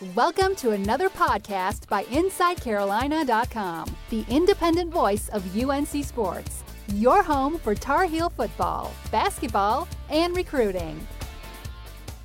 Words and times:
Welcome 0.00 0.56
to 0.56 0.70
another 0.70 1.08
podcast 1.10 1.86
by 1.86 2.04
InsideCarolina.com, 2.04 3.96
the 4.10 4.24
independent 4.28 4.90
voice 4.90 5.28
of 5.28 5.56
UNC 5.56 6.02
Sports, 6.04 6.64
your 6.94 7.22
home 7.22 7.58
for 7.58 7.74
Tar 7.74 8.06
Heel 8.06 8.30
football, 8.30 8.92
basketball, 9.12 9.86
and 10.08 10.34
recruiting. 10.34 11.06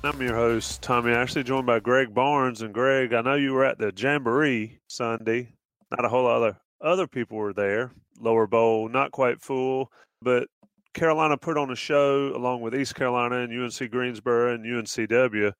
I'm 0.02 0.20
your 0.20 0.34
host, 0.34 0.82
Tommy 0.82 1.12
Ashley, 1.12 1.44
joined 1.44 1.66
by 1.66 1.78
Greg 1.78 2.12
Barnes. 2.12 2.62
And 2.62 2.72
Greg, 2.72 3.12
I 3.12 3.20
know 3.20 3.34
you 3.34 3.52
were 3.52 3.66
at 3.66 3.78
the 3.78 3.92
Jamboree 3.94 4.78
Sunday. 4.88 5.52
Not 5.90 6.04
a 6.04 6.08
whole 6.08 6.24
lot 6.24 6.42
of 6.42 6.56
other 6.80 7.06
people 7.06 7.36
were 7.36 7.52
there. 7.52 7.92
Lower 8.18 8.46
Bowl, 8.48 8.88
not 8.88 9.12
quite 9.12 9.40
full, 9.40 9.92
but 10.22 10.48
Carolina 10.94 11.36
put 11.36 11.58
on 11.58 11.70
a 11.70 11.76
show 11.76 12.34
along 12.34 12.62
with 12.62 12.74
East 12.74 12.94
Carolina 12.94 13.36
and 13.36 13.52
UNC 13.52 13.90
Greensboro 13.90 14.54
and 14.54 14.64
UNCW. 14.64 15.52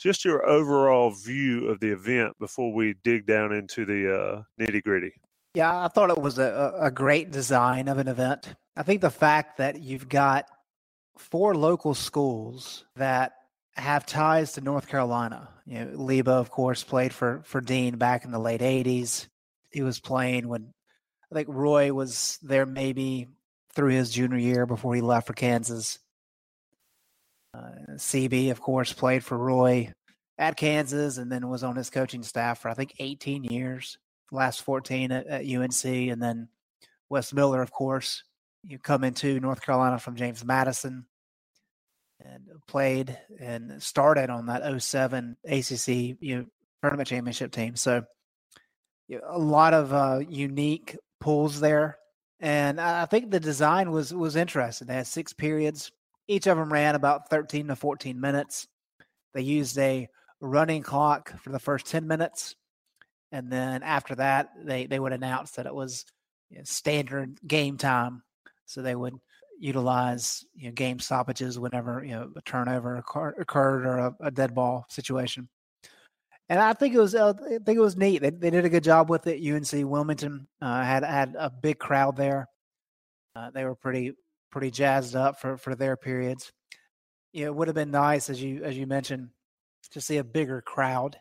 Just 0.00 0.24
your 0.24 0.48
overall 0.48 1.10
view 1.10 1.68
of 1.68 1.80
the 1.80 1.90
event 1.90 2.38
before 2.40 2.72
we 2.72 2.94
dig 3.04 3.26
down 3.26 3.52
into 3.52 3.84
the 3.84 4.14
uh, 4.14 4.42
nitty 4.58 4.82
gritty. 4.82 5.12
Yeah, 5.54 5.84
I 5.84 5.88
thought 5.88 6.10
it 6.10 6.18
was 6.18 6.38
a, 6.38 6.74
a 6.80 6.90
great 6.90 7.30
design 7.30 7.88
of 7.88 7.98
an 7.98 8.08
event. 8.08 8.54
I 8.76 8.82
think 8.82 9.00
the 9.00 9.10
fact 9.10 9.58
that 9.58 9.82
you've 9.82 10.08
got 10.08 10.46
four 11.18 11.54
local 11.54 11.94
schools 11.94 12.84
that 12.96 13.32
have 13.74 14.06
ties 14.06 14.52
to 14.52 14.60
North 14.60 14.88
Carolina. 14.88 15.48
You 15.66 15.84
know, 15.84 15.90
Lebo, 15.94 16.32
of 16.32 16.50
course, 16.50 16.82
played 16.82 17.12
for 17.12 17.42
for 17.44 17.60
Dean 17.60 17.96
back 17.96 18.24
in 18.24 18.30
the 18.30 18.38
late 18.38 18.60
'80s. 18.60 19.28
He 19.70 19.82
was 19.82 20.00
playing 20.00 20.48
when 20.48 20.72
I 21.30 21.34
think 21.34 21.48
Roy 21.50 21.92
was 21.92 22.38
there, 22.42 22.66
maybe 22.66 23.28
through 23.74 23.90
his 23.90 24.10
junior 24.10 24.38
year 24.38 24.66
before 24.66 24.94
he 24.94 25.00
left 25.00 25.26
for 25.26 25.32
Kansas. 25.32 25.98
Uh, 27.52 27.94
CB, 27.96 28.50
of 28.50 28.60
course, 28.60 28.92
played 28.92 29.24
for 29.24 29.36
Roy 29.36 29.92
at 30.38 30.56
Kansas 30.56 31.18
and 31.18 31.30
then 31.30 31.48
was 31.48 31.64
on 31.64 31.76
his 31.76 31.90
coaching 31.90 32.22
staff 32.22 32.60
for 32.60 32.68
I 32.68 32.74
think 32.74 32.94
18 32.98 33.44
years. 33.44 33.98
Last 34.32 34.62
14 34.62 35.10
at, 35.10 35.26
at 35.26 35.44
UNC, 35.44 35.84
and 35.84 36.22
then 36.22 36.48
Wes 37.08 37.32
Miller, 37.32 37.62
of 37.62 37.72
course. 37.72 38.22
You 38.62 38.78
come 38.78 39.02
into 39.02 39.40
North 39.40 39.60
Carolina 39.60 39.98
from 39.98 40.14
James 40.14 40.44
Madison 40.44 41.06
and 42.24 42.44
played 42.68 43.18
and 43.40 43.82
started 43.82 44.30
on 44.30 44.46
that 44.46 44.80
07 44.80 45.36
ACC 45.44 45.88
you 46.20 46.36
know, 46.36 46.44
tournament 46.82 47.08
championship 47.08 47.52
team. 47.52 47.76
So 47.76 48.04
you 49.08 49.18
know, 49.18 49.24
a 49.28 49.38
lot 49.38 49.74
of 49.74 49.92
uh, 49.92 50.20
unique 50.28 50.96
pulls 51.20 51.60
there, 51.60 51.98
and 52.38 52.80
I 52.80 53.06
think 53.06 53.30
the 53.30 53.40
design 53.40 53.90
was 53.90 54.14
was 54.14 54.36
interesting. 54.36 54.86
They 54.86 54.94
had 54.94 55.06
six 55.06 55.32
periods. 55.32 55.90
Each 56.30 56.46
of 56.46 56.56
them 56.56 56.72
ran 56.72 56.94
about 56.94 57.28
13 57.28 57.66
to 57.66 57.74
14 57.74 58.20
minutes. 58.20 58.68
They 59.34 59.42
used 59.42 59.76
a 59.78 60.08
running 60.40 60.80
clock 60.84 61.36
for 61.42 61.50
the 61.50 61.58
first 61.58 61.86
10 61.86 62.06
minutes, 62.06 62.54
and 63.32 63.50
then 63.50 63.82
after 63.82 64.14
that, 64.14 64.50
they 64.64 64.86
they 64.86 65.00
would 65.00 65.12
announce 65.12 65.50
that 65.52 65.66
it 65.66 65.74
was 65.74 66.04
you 66.48 66.58
know, 66.58 66.64
standard 66.64 67.40
game 67.44 67.78
time. 67.78 68.22
So 68.66 68.80
they 68.80 68.94
would 68.94 69.14
utilize 69.58 70.44
you 70.54 70.66
know, 70.68 70.72
game 70.72 71.00
stoppages 71.00 71.58
whenever 71.58 72.04
you 72.04 72.12
know 72.12 72.30
a 72.36 72.42
turnover 72.42 72.96
occurred 72.96 73.84
or 73.84 73.98
a, 73.98 74.14
a 74.20 74.30
dead 74.30 74.54
ball 74.54 74.86
situation. 74.88 75.48
And 76.48 76.60
I 76.60 76.74
think 76.74 76.94
it 76.94 77.00
was 77.00 77.16
uh, 77.16 77.32
I 77.44 77.58
think 77.58 77.76
it 77.76 77.80
was 77.80 77.96
neat. 77.96 78.22
They, 78.22 78.30
they 78.30 78.50
did 78.50 78.64
a 78.64 78.70
good 78.70 78.84
job 78.84 79.10
with 79.10 79.26
it. 79.26 79.44
UNC 79.44 79.90
Wilmington 79.90 80.46
uh, 80.62 80.84
had 80.84 81.02
had 81.02 81.34
a 81.36 81.50
big 81.50 81.80
crowd 81.80 82.16
there. 82.16 82.46
Uh, 83.34 83.50
they 83.50 83.64
were 83.64 83.74
pretty 83.74 84.14
pretty 84.50 84.70
jazzed 84.70 85.16
up 85.16 85.40
for 85.40 85.56
for 85.56 85.74
their 85.74 85.96
periods. 85.96 86.52
You 87.32 87.44
know, 87.44 87.52
it 87.52 87.54
would 87.54 87.68
have 87.68 87.74
been 87.74 87.90
nice 87.90 88.30
as 88.30 88.42
you 88.42 88.64
as 88.64 88.76
you 88.76 88.86
mentioned 88.86 89.30
to 89.92 90.00
see 90.00 90.18
a 90.18 90.24
bigger 90.24 90.60
crowd. 90.60 91.16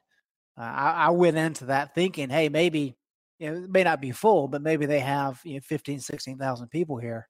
Uh, 0.58 0.64
I, 0.64 0.92
I 0.92 1.10
went 1.12 1.38
into 1.38 1.66
that 1.66 1.96
thinking, 1.96 2.30
hey, 2.30 2.50
maybe 2.50 2.98
you 3.40 3.50
know, 3.50 3.64
it 3.64 3.70
may 3.70 3.84
not 3.84 4.02
be 4.02 4.12
full, 4.12 4.48
but 4.48 4.62
maybe 4.62 4.86
they 4.86 5.00
have 5.00 5.40
you 5.44 5.56
know 5.56 5.62
15, 5.62 6.00
16,000 6.00 6.68
people 6.68 6.98
here 6.98 7.28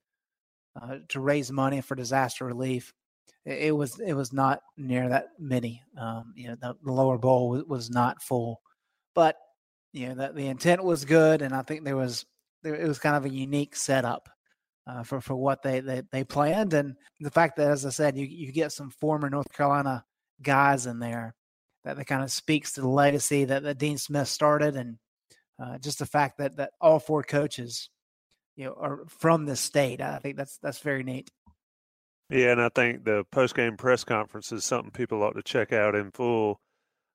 uh, 0.82 0.98
to 1.10 1.20
raise 1.20 1.52
money 1.52 1.82
for 1.82 1.96
disaster 1.96 2.46
relief. 2.46 2.94
It, 3.46 3.68
it, 3.68 3.72
was 3.72 4.00
it 4.00 4.14
was 4.14 4.34
not 4.34 4.62
near 4.78 5.10
that 5.10 5.28
many. 5.38 5.84
Um, 5.98 6.34
you 6.36 6.48
know, 6.48 6.56
the, 6.60 6.76
the 6.84 6.92
lower 6.92 7.18
bowl 7.18 7.50
was, 7.50 7.64
was, 7.66 7.90
not 7.90 8.22
full, 8.22 8.62
but 9.16 9.38
you 9.94 10.10
know 10.10 10.16
the, 10.16 10.34
the 10.34 10.48
intent 10.48 10.84
was 10.84 11.06
good, 11.06 11.42
and 11.42 11.54
I 11.54 11.62
think 11.62 11.84
there 11.84 11.96
was 11.96 12.26
there, 12.64 12.76
it 12.76 12.88
was 12.88 13.00
kind 13.00 13.16
of 13.16 13.26
a 13.26 13.30
unique 13.30 13.76
setup. 13.76 14.30
Uh, 14.90 15.04
for 15.04 15.22
for 15.22 15.36
what 15.36 15.62
they, 15.62 15.82
they 15.82 16.02
they 16.12 16.24
planned, 16.24 16.74
and 16.74 16.96
the 17.20 17.30
fact 17.30 17.58
that, 17.58 17.70
as 17.70 17.86
I 17.86 17.90
said, 17.90 18.18
you 18.18 18.26
you 18.26 18.52
get 18.52 18.72
some 18.72 18.90
former 18.90 19.30
North 19.30 19.52
Carolina 19.54 20.04
guys 20.42 20.88
in 20.88 20.98
there 20.98 21.36
that, 21.84 21.98
that 21.98 22.06
kind 22.06 22.24
of 22.24 22.32
speaks 22.32 22.74
to 22.74 22.82
the 22.82 22.88
legacy 22.88 23.46
that, 23.46 23.62
that 23.64 23.78
Dean 23.78 24.00
Smith 24.00 24.28
started, 24.28 24.76
and 24.76 24.98
uh, 25.62 25.78
just 25.78 26.00
the 26.00 26.08
fact 26.08 26.40
that 26.40 26.56
that 26.56 26.72
all 26.82 26.98
four 26.98 27.22
coaches 27.22 27.90
you 28.56 28.66
know 28.66 28.74
are 28.80 29.06
from 29.08 29.46
the 29.46 29.56
state. 29.56 30.02
I 30.02 30.18
think 30.18 30.38
that's 30.38 30.58
that's 30.58 30.80
very 30.80 31.04
neat. 31.04 31.30
Yeah, 32.32 32.54
and 32.54 32.62
I 32.62 32.70
think 32.70 33.06
the 33.06 33.26
post 33.32 33.56
game 33.56 33.78
press 33.78 34.04
conference 34.04 34.52
is 34.52 34.66
something 34.66 34.92
people 34.92 35.22
ought 35.22 35.34
to 35.34 35.44
check 35.44 35.72
out 35.72 35.94
in 35.94 36.10
full. 36.12 36.62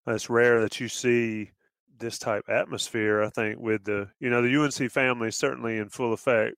It's 0.07 0.31
rare 0.31 0.61
that 0.61 0.79
you 0.79 0.87
see 0.87 1.51
this 1.99 2.19
type 2.19 2.45
atmosphere. 2.49 3.23
I 3.23 3.31
think 3.31 3.59
with 3.59 3.83
the 3.83 4.11
you 4.21 4.31
know 4.31 4.43
the 4.43 4.63
UNC 4.63 4.93
family 4.93 5.33
certainly 5.33 5.79
in 5.79 5.89
full 5.89 6.13
effect, 6.13 6.55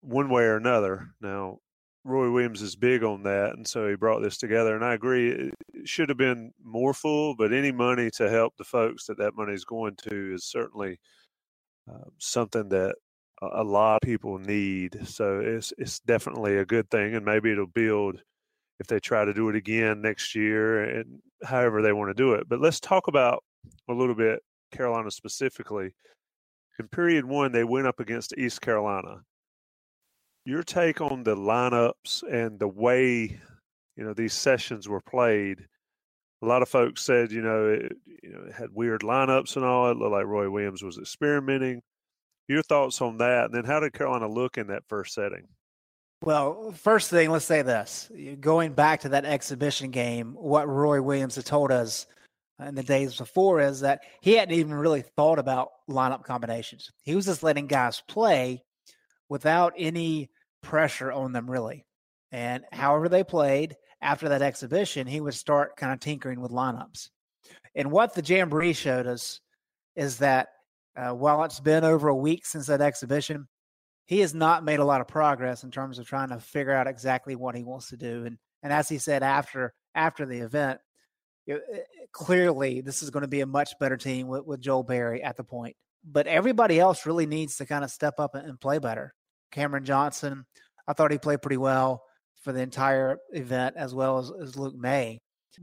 one 0.00 0.28
way 0.28 0.44
or 0.44 0.56
another. 0.56 1.08
Now 1.20 1.58
Roy 2.04 2.30
Williams 2.30 2.62
is 2.62 2.74
big 2.74 3.04
on 3.04 3.22
that, 3.24 3.54
and 3.54 3.66
so 3.66 3.88
he 3.88 3.94
brought 3.94 4.22
this 4.22 4.36
together. 4.36 4.74
And 4.74 4.84
I 4.84 4.94
agree, 4.94 5.30
it 5.30 5.54
should 5.84 6.08
have 6.08 6.18
been 6.18 6.52
more 6.62 6.94
full, 6.94 7.36
but 7.36 7.52
any 7.52 7.70
money 7.70 8.10
to 8.16 8.28
help 8.28 8.56
the 8.56 8.64
folks 8.64 9.06
that 9.06 9.18
that 9.18 9.36
money 9.36 9.54
is 9.54 9.64
going 9.64 9.96
to 10.08 10.34
is 10.34 10.44
certainly 10.44 10.98
uh, 11.90 12.08
something 12.18 12.68
that 12.70 12.96
a 13.40 13.62
lot 13.64 13.96
of 13.96 14.00
people 14.02 14.38
need. 14.38 14.98
So 15.06 15.40
it's 15.40 15.72
it's 15.78 16.00
definitely 16.00 16.58
a 16.58 16.66
good 16.66 16.90
thing, 16.90 17.14
and 17.14 17.24
maybe 17.24 17.52
it'll 17.52 17.66
build 17.66 18.20
if 18.80 18.86
they 18.88 18.98
try 18.98 19.24
to 19.24 19.34
do 19.34 19.48
it 19.48 19.56
again 19.56 20.02
next 20.02 20.34
year 20.34 20.82
and 20.82 21.20
however 21.44 21.82
they 21.82 21.92
want 21.92 22.10
to 22.10 22.14
do 22.14 22.32
it. 22.32 22.48
But 22.48 22.60
let's 22.60 22.80
talk 22.80 23.06
about 23.06 23.44
a 23.88 23.92
little 23.92 24.14
bit 24.14 24.40
Carolina 24.72 25.10
specifically. 25.10 25.94
In 26.80 26.88
period 26.88 27.24
one, 27.24 27.52
they 27.52 27.64
went 27.64 27.86
up 27.86 28.00
against 28.00 28.36
East 28.36 28.60
Carolina. 28.60 29.22
Your 30.44 30.62
take 30.62 31.00
on 31.00 31.22
the 31.22 31.36
lineups 31.36 32.22
and 32.30 32.58
the 32.58 32.68
way 32.68 33.40
you 33.96 34.04
know 34.04 34.14
these 34.14 34.34
sessions 34.34 34.88
were 34.88 35.00
played. 35.00 35.66
A 36.42 36.46
lot 36.46 36.62
of 36.62 36.68
folks 36.68 37.02
said, 37.02 37.30
you 37.30 37.40
know, 37.40 37.68
it, 37.68 37.92
you 38.22 38.32
know, 38.32 38.42
it 38.48 38.52
had 38.52 38.70
weird 38.72 39.02
lineups 39.02 39.54
and 39.54 39.64
all. 39.64 39.90
It 39.90 39.96
looked 39.96 40.12
like 40.12 40.26
Roy 40.26 40.50
Williams 40.50 40.82
was 40.82 40.98
experimenting. 40.98 41.82
Your 42.48 42.62
thoughts 42.62 43.00
on 43.00 43.18
that, 43.18 43.46
and 43.46 43.54
then 43.54 43.64
how 43.64 43.78
did 43.78 43.92
Carolina 43.92 44.28
look 44.28 44.58
in 44.58 44.66
that 44.66 44.82
first 44.88 45.14
setting? 45.14 45.46
Well, 46.22 46.72
first 46.72 47.10
thing, 47.10 47.30
let's 47.30 47.44
say 47.44 47.62
this: 47.62 48.10
going 48.40 48.72
back 48.72 49.00
to 49.02 49.10
that 49.10 49.24
exhibition 49.24 49.90
game, 49.90 50.34
what 50.34 50.68
Roy 50.68 51.00
Williams 51.00 51.36
had 51.36 51.46
told 51.46 51.70
us 51.70 52.06
in 52.60 52.74
the 52.74 52.82
days 52.82 53.16
before 53.16 53.60
is 53.60 53.80
that 53.80 54.02
he 54.20 54.34
hadn't 54.34 54.54
even 54.54 54.74
really 54.74 55.02
thought 55.16 55.38
about 55.38 55.70
lineup 55.88 56.24
combinations. 56.24 56.90
He 57.02 57.14
was 57.14 57.26
just 57.26 57.42
letting 57.42 57.66
guys 57.66 58.02
play 58.08 58.62
without 59.28 59.72
any 59.76 60.30
pressure 60.62 61.12
on 61.12 61.32
them, 61.32 61.50
really. 61.50 61.86
And 62.30 62.64
however 62.72 63.08
they 63.08 63.24
played 63.24 63.76
after 64.00 64.28
that 64.30 64.42
exhibition, 64.42 65.06
he 65.06 65.20
would 65.20 65.34
start 65.34 65.76
kind 65.76 65.92
of 65.92 66.00
tinkering 66.00 66.40
with 66.40 66.50
lineups. 66.50 67.08
And 67.74 67.90
what 67.90 68.14
the 68.14 68.22
Jamboree 68.22 68.72
showed 68.72 69.06
us 69.06 69.40
is 69.96 70.18
that 70.18 70.48
uh, 70.96 71.10
while 71.10 71.44
it's 71.44 71.60
been 71.60 71.84
over 71.84 72.08
a 72.08 72.16
week 72.16 72.46
since 72.46 72.66
that 72.66 72.80
exhibition, 72.80 73.48
he 74.06 74.20
has 74.20 74.34
not 74.34 74.64
made 74.64 74.78
a 74.78 74.84
lot 74.84 75.00
of 75.00 75.08
progress 75.08 75.64
in 75.64 75.70
terms 75.70 75.98
of 75.98 76.06
trying 76.06 76.28
to 76.30 76.38
figure 76.38 76.72
out 76.72 76.86
exactly 76.86 77.36
what 77.36 77.54
he 77.54 77.64
wants 77.64 77.88
to 77.90 77.96
do. 77.96 78.24
And 78.24 78.38
and 78.62 78.72
as 78.72 78.88
he 78.88 78.98
said 78.98 79.22
after 79.22 79.72
after 79.94 80.26
the 80.26 80.38
event, 80.38 80.80
know, 81.46 81.54
eh, 81.54 81.76
eh, 81.76 82.06
clearly 82.12 82.80
this 82.80 83.02
is 83.02 83.10
going 83.10 83.22
to 83.22 83.28
be 83.28 83.40
a 83.40 83.46
much 83.46 83.78
better 83.78 83.96
team 83.96 84.28
with, 84.28 84.44
with 84.44 84.60
Joel 84.60 84.82
Berry 84.82 85.22
at 85.22 85.36
the 85.36 85.44
point. 85.44 85.76
But 86.04 86.26
everybody 86.26 86.80
else 86.80 87.06
really 87.06 87.26
needs 87.26 87.56
to 87.56 87.66
kind 87.66 87.84
of 87.84 87.90
step 87.90 88.14
up 88.18 88.34
and, 88.34 88.46
and 88.46 88.60
play 88.60 88.78
better. 88.78 89.14
Cameron 89.50 89.84
Johnson, 89.84 90.44
I 90.86 90.92
thought 90.92 91.12
he 91.12 91.18
played 91.18 91.42
pretty 91.42 91.56
well 91.56 92.04
for 92.42 92.52
the 92.52 92.60
entire 92.60 93.18
event, 93.30 93.76
as 93.76 93.94
well 93.94 94.18
as, 94.18 94.32
as 94.42 94.56
Luke 94.56 94.74
Maye. 94.74 95.20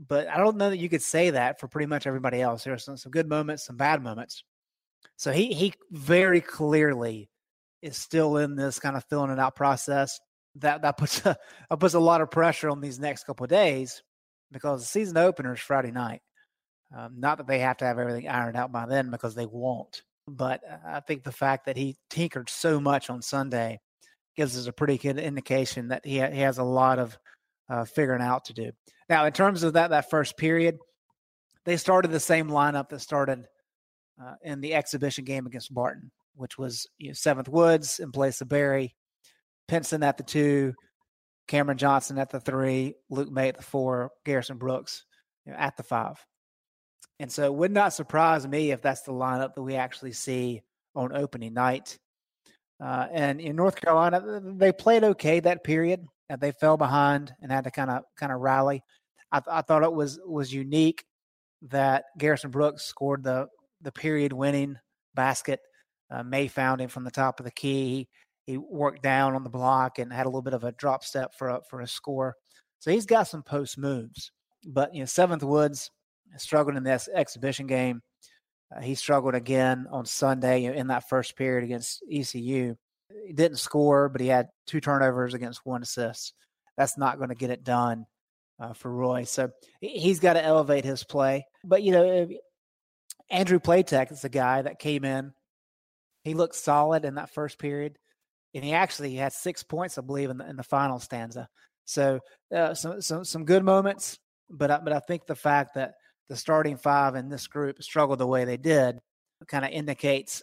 But 0.08 0.28
I 0.28 0.38
don't 0.38 0.56
know 0.56 0.70
that 0.70 0.78
you 0.78 0.88
could 0.88 1.02
say 1.02 1.30
that 1.30 1.60
for 1.60 1.68
pretty 1.68 1.86
much 1.86 2.06
everybody 2.06 2.40
else. 2.40 2.64
There 2.64 2.74
are 2.74 2.78
some, 2.78 2.96
some 2.96 3.12
good 3.12 3.28
moments, 3.28 3.66
some 3.66 3.76
bad 3.76 4.02
moments. 4.02 4.44
So 5.16 5.32
he 5.32 5.52
he 5.52 5.74
very 5.90 6.40
clearly 6.40 7.28
is 7.82 7.96
still 7.96 8.36
in 8.36 8.56
this 8.56 8.78
kind 8.78 8.96
of 8.96 9.04
filling 9.10 9.30
it 9.30 9.38
out 9.38 9.56
process. 9.56 10.18
That 10.56 10.82
that 10.82 10.96
puts 10.96 11.24
a 11.26 11.36
that 11.70 11.76
puts 11.78 11.94
a 11.94 12.00
lot 12.00 12.20
of 12.20 12.30
pressure 12.30 12.70
on 12.70 12.80
these 12.80 12.98
next 12.98 13.24
couple 13.24 13.44
of 13.44 13.50
days 13.50 14.02
because 14.52 14.80
the 14.80 14.86
season 14.86 15.16
opener 15.16 15.54
is 15.54 15.60
Friday 15.60 15.90
night. 15.90 16.22
Um, 16.96 17.14
not 17.18 17.38
that 17.38 17.46
they 17.46 17.60
have 17.60 17.76
to 17.78 17.84
have 17.84 17.98
everything 17.98 18.28
ironed 18.28 18.56
out 18.56 18.72
by 18.72 18.86
then 18.86 19.10
because 19.10 19.34
they 19.34 19.46
won't. 19.46 20.02
But 20.26 20.60
I 20.86 21.00
think 21.00 21.22
the 21.22 21.32
fact 21.32 21.66
that 21.66 21.76
he 21.76 21.96
tinkered 22.08 22.48
so 22.48 22.80
much 22.80 23.10
on 23.10 23.22
Sunday 23.22 23.80
gives 24.40 24.56
us 24.56 24.66
a 24.66 24.72
pretty 24.72 24.96
good 24.96 25.18
indication 25.18 25.88
that 25.88 26.00
he, 26.02 26.18
ha- 26.18 26.30
he 26.30 26.40
has 26.40 26.56
a 26.56 26.64
lot 26.64 26.98
of 26.98 27.18
uh, 27.68 27.84
figuring 27.84 28.22
out 28.22 28.46
to 28.46 28.54
do. 28.54 28.70
Now, 29.10 29.26
in 29.26 29.34
terms 29.34 29.62
of 29.62 29.74
that 29.74 29.90
that 29.90 30.08
first 30.08 30.38
period, 30.38 30.78
they 31.66 31.76
started 31.76 32.10
the 32.10 32.20
same 32.20 32.48
lineup 32.48 32.88
that 32.88 33.00
started 33.00 33.44
uh, 34.18 34.36
in 34.42 34.62
the 34.62 34.72
exhibition 34.72 35.24
game 35.24 35.44
against 35.44 35.74
Barton, 35.74 36.10
which 36.36 36.56
was 36.56 36.86
you 36.96 37.08
know, 37.08 37.12
Seventh 37.12 37.50
Woods 37.50 37.98
in 37.98 38.12
place 38.12 38.40
of 38.40 38.48
Berry, 38.48 38.96
Pinson 39.68 40.02
at 40.02 40.16
the 40.16 40.22
two, 40.22 40.72
Cameron 41.46 41.76
Johnson 41.76 42.16
at 42.16 42.30
the 42.30 42.40
three, 42.40 42.94
Luke 43.10 43.30
Maye 43.30 43.48
at 43.48 43.58
the 43.58 43.62
four, 43.62 44.10
Garrison 44.24 44.56
Brooks 44.56 45.04
you 45.44 45.52
know, 45.52 45.58
at 45.58 45.76
the 45.76 45.82
five. 45.82 46.16
And 47.18 47.30
so 47.30 47.44
it 47.44 47.52
would 47.52 47.72
not 47.72 47.92
surprise 47.92 48.48
me 48.48 48.70
if 48.70 48.80
that's 48.80 49.02
the 49.02 49.12
lineup 49.12 49.54
that 49.54 49.62
we 49.62 49.74
actually 49.74 50.12
see 50.12 50.62
on 50.96 51.14
opening 51.14 51.52
night. 51.52 51.98
Uh, 52.82 53.06
and 53.12 53.40
in 53.40 53.56
North 53.56 53.76
Carolina, 53.76 54.40
they 54.42 54.72
played 54.72 55.04
okay 55.04 55.40
that 55.40 55.64
period. 55.64 56.06
They 56.38 56.52
fell 56.52 56.76
behind 56.76 57.32
and 57.42 57.50
had 57.50 57.64
to 57.64 57.70
kind 57.70 57.90
of 57.90 58.04
kind 58.16 58.32
of 58.32 58.40
rally. 58.40 58.82
I, 59.32 59.40
th- 59.40 59.52
I 59.52 59.62
thought 59.62 59.82
it 59.82 59.92
was 59.92 60.18
was 60.24 60.52
unique 60.52 61.04
that 61.62 62.04
Garrison 62.18 62.50
Brooks 62.50 62.84
scored 62.84 63.24
the 63.24 63.48
the 63.82 63.92
period 63.92 64.32
winning 64.32 64.76
basket. 65.14 65.60
Uh, 66.10 66.22
Maye 66.22 66.48
found 66.48 66.80
him 66.80 66.88
from 66.88 67.04
the 67.04 67.10
top 67.10 67.40
of 67.40 67.44
the 67.44 67.52
key. 67.52 68.08
He, 68.46 68.52
he 68.52 68.58
worked 68.58 69.02
down 69.02 69.34
on 69.34 69.44
the 69.44 69.50
block 69.50 69.98
and 69.98 70.12
had 70.12 70.26
a 70.26 70.28
little 70.28 70.42
bit 70.42 70.54
of 70.54 70.64
a 70.64 70.72
drop 70.72 71.04
step 71.04 71.32
for 71.38 71.48
a, 71.48 71.60
for 71.68 71.80
a 71.80 71.86
score. 71.86 72.34
So 72.78 72.90
he's 72.90 73.06
got 73.06 73.28
some 73.28 73.42
post 73.42 73.78
moves. 73.78 74.32
But 74.66 74.94
you 74.94 75.00
know, 75.00 75.06
Seventh 75.06 75.42
Woods 75.42 75.90
struggled 76.36 76.76
in 76.76 76.82
this 76.82 77.08
exhibition 77.14 77.66
game. 77.66 78.02
Uh, 78.74 78.80
he 78.80 78.94
struggled 78.94 79.34
again 79.34 79.86
on 79.90 80.06
Sunday 80.06 80.64
in 80.64 80.88
that 80.88 81.08
first 81.08 81.36
period 81.36 81.64
against 81.64 82.02
ECU. 82.10 82.76
He 83.26 83.32
didn't 83.32 83.58
score, 83.58 84.08
but 84.08 84.20
he 84.20 84.28
had 84.28 84.48
two 84.66 84.80
turnovers 84.80 85.34
against 85.34 85.64
one 85.64 85.82
assist. 85.82 86.34
That's 86.76 86.96
not 86.96 87.18
going 87.18 87.30
to 87.30 87.34
get 87.34 87.50
it 87.50 87.64
done 87.64 88.06
uh, 88.60 88.72
for 88.72 88.90
Roy. 88.90 89.24
So 89.24 89.50
he's 89.80 90.20
got 90.20 90.34
to 90.34 90.44
elevate 90.44 90.84
his 90.84 91.04
play. 91.04 91.46
But, 91.64 91.82
you 91.82 91.92
know, 91.92 92.28
Andrew 93.30 93.58
Platek 93.58 94.12
is 94.12 94.22
the 94.22 94.28
guy 94.28 94.62
that 94.62 94.78
came 94.78 95.04
in. 95.04 95.32
He 96.22 96.34
looked 96.34 96.54
solid 96.54 97.04
in 97.04 97.16
that 97.16 97.34
first 97.34 97.58
period. 97.58 97.98
And 98.54 98.64
he 98.64 98.72
actually 98.72 99.14
had 99.14 99.32
six 99.32 99.62
points, 99.62 99.96
I 99.96 100.02
believe, 100.02 100.30
in 100.30 100.38
the, 100.38 100.48
in 100.48 100.56
the 100.56 100.62
final 100.62 100.98
stanza. 100.98 101.48
So 101.84 102.20
uh, 102.54 102.74
some, 102.74 103.00
some 103.00 103.24
some 103.24 103.44
good 103.44 103.64
moments, 103.64 104.18
but 104.48 104.70
I, 104.70 104.78
but 104.78 104.92
I 104.92 105.00
think 105.00 105.26
the 105.26 105.34
fact 105.34 105.74
that 105.74 105.94
the 106.30 106.36
starting 106.36 106.78
five 106.78 107.16
in 107.16 107.28
this 107.28 107.48
group 107.48 107.82
struggled 107.82 108.20
the 108.20 108.26
way 108.26 108.46
they 108.46 108.56
did 108.56 109.00
kind 109.48 109.64
of 109.64 109.70
indicates 109.72 110.42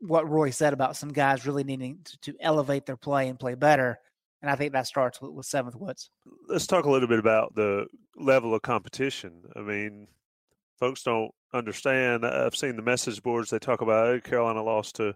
what 0.00 0.28
Roy 0.28 0.50
said 0.50 0.72
about 0.72 0.96
some 0.96 1.12
guys 1.12 1.46
really 1.46 1.64
needing 1.64 1.98
to, 2.04 2.32
to, 2.32 2.36
elevate 2.40 2.84
their 2.84 2.96
play 2.96 3.28
and 3.28 3.38
play 3.38 3.54
better. 3.54 3.98
And 4.42 4.50
I 4.50 4.56
think 4.56 4.72
that 4.72 4.86
starts 4.86 5.20
with, 5.20 5.32
with 5.32 5.46
Seventh 5.46 5.76
Woods. 5.76 6.10
Let's 6.48 6.66
talk 6.66 6.84
a 6.84 6.90
little 6.90 7.08
bit 7.08 7.20
about 7.20 7.54
the 7.54 7.86
level 8.16 8.54
of 8.54 8.62
competition. 8.62 9.44
I 9.56 9.60
mean, 9.60 10.08
folks 10.78 11.04
don't 11.04 11.30
understand. 11.54 12.26
I've 12.26 12.56
seen 12.56 12.76
the 12.76 12.82
message 12.82 13.22
boards. 13.22 13.50
They 13.50 13.60
talk 13.60 13.80
about 13.80 14.24
Carolina 14.24 14.62
lost 14.62 14.96
to 14.96 15.14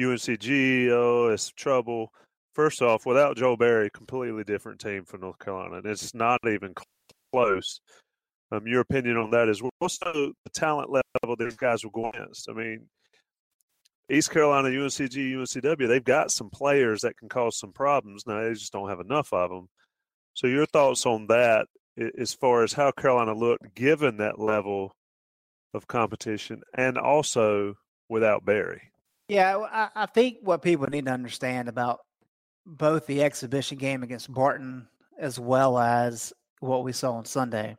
UNCG. 0.00 0.88
Oh, 0.88 1.28
it's 1.28 1.50
trouble. 1.50 2.12
First 2.54 2.82
off, 2.82 3.06
without 3.06 3.36
Joel 3.36 3.56
Berry, 3.56 3.90
completely 3.90 4.42
different 4.42 4.80
team 4.80 5.04
from 5.04 5.20
North 5.20 5.38
Carolina. 5.38 5.76
And 5.76 5.86
it's 5.86 6.14
not 6.14 6.40
even 6.46 6.74
close. 7.30 7.80
Um, 8.52 8.66
your 8.66 8.80
opinion 8.80 9.16
on 9.16 9.30
that 9.30 9.48
is 9.48 9.62
what's 9.78 9.98
the, 9.98 10.32
the 10.44 10.50
talent 10.50 10.90
level 10.90 11.36
these 11.36 11.56
guys 11.56 11.84
were 11.84 11.90
going 11.90 12.14
against? 12.14 12.50
I 12.50 12.52
mean, 12.52 12.86
East 14.10 14.30
Carolina, 14.30 14.68
UNCG, 14.68 15.32
UNCW, 15.32 15.88
they've 15.88 16.04
got 16.04 16.30
some 16.30 16.50
players 16.50 17.00
that 17.00 17.16
can 17.16 17.30
cause 17.30 17.58
some 17.58 17.72
problems. 17.72 18.26
Now 18.26 18.42
they 18.42 18.52
just 18.52 18.72
don't 18.72 18.90
have 18.90 19.00
enough 19.00 19.32
of 19.32 19.48
them. 19.48 19.68
So 20.34 20.48
your 20.48 20.66
thoughts 20.66 21.06
on 21.06 21.28
that, 21.28 21.66
as 22.18 22.34
far 22.34 22.62
as 22.62 22.74
how 22.74 22.90
Carolina 22.90 23.32
looked 23.32 23.74
given 23.74 24.18
that 24.18 24.38
level 24.38 24.94
of 25.72 25.86
competition, 25.86 26.62
and 26.76 26.98
also 26.98 27.74
without 28.10 28.44
Berry? 28.44 28.82
Yeah, 29.28 29.88
I, 29.94 30.06
think 30.06 30.38
what 30.42 30.60
people 30.60 30.86
need 30.88 31.06
to 31.06 31.12
understand 31.12 31.68
about 31.68 32.00
both 32.66 33.06
the 33.06 33.22
exhibition 33.22 33.78
game 33.78 34.02
against 34.02 34.32
Barton 34.32 34.88
as 35.18 35.38
well 35.38 35.78
as 35.78 36.34
what 36.60 36.84
we 36.84 36.92
saw 36.92 37.12
on 37.12 37.24
Sunday 37.24 37.76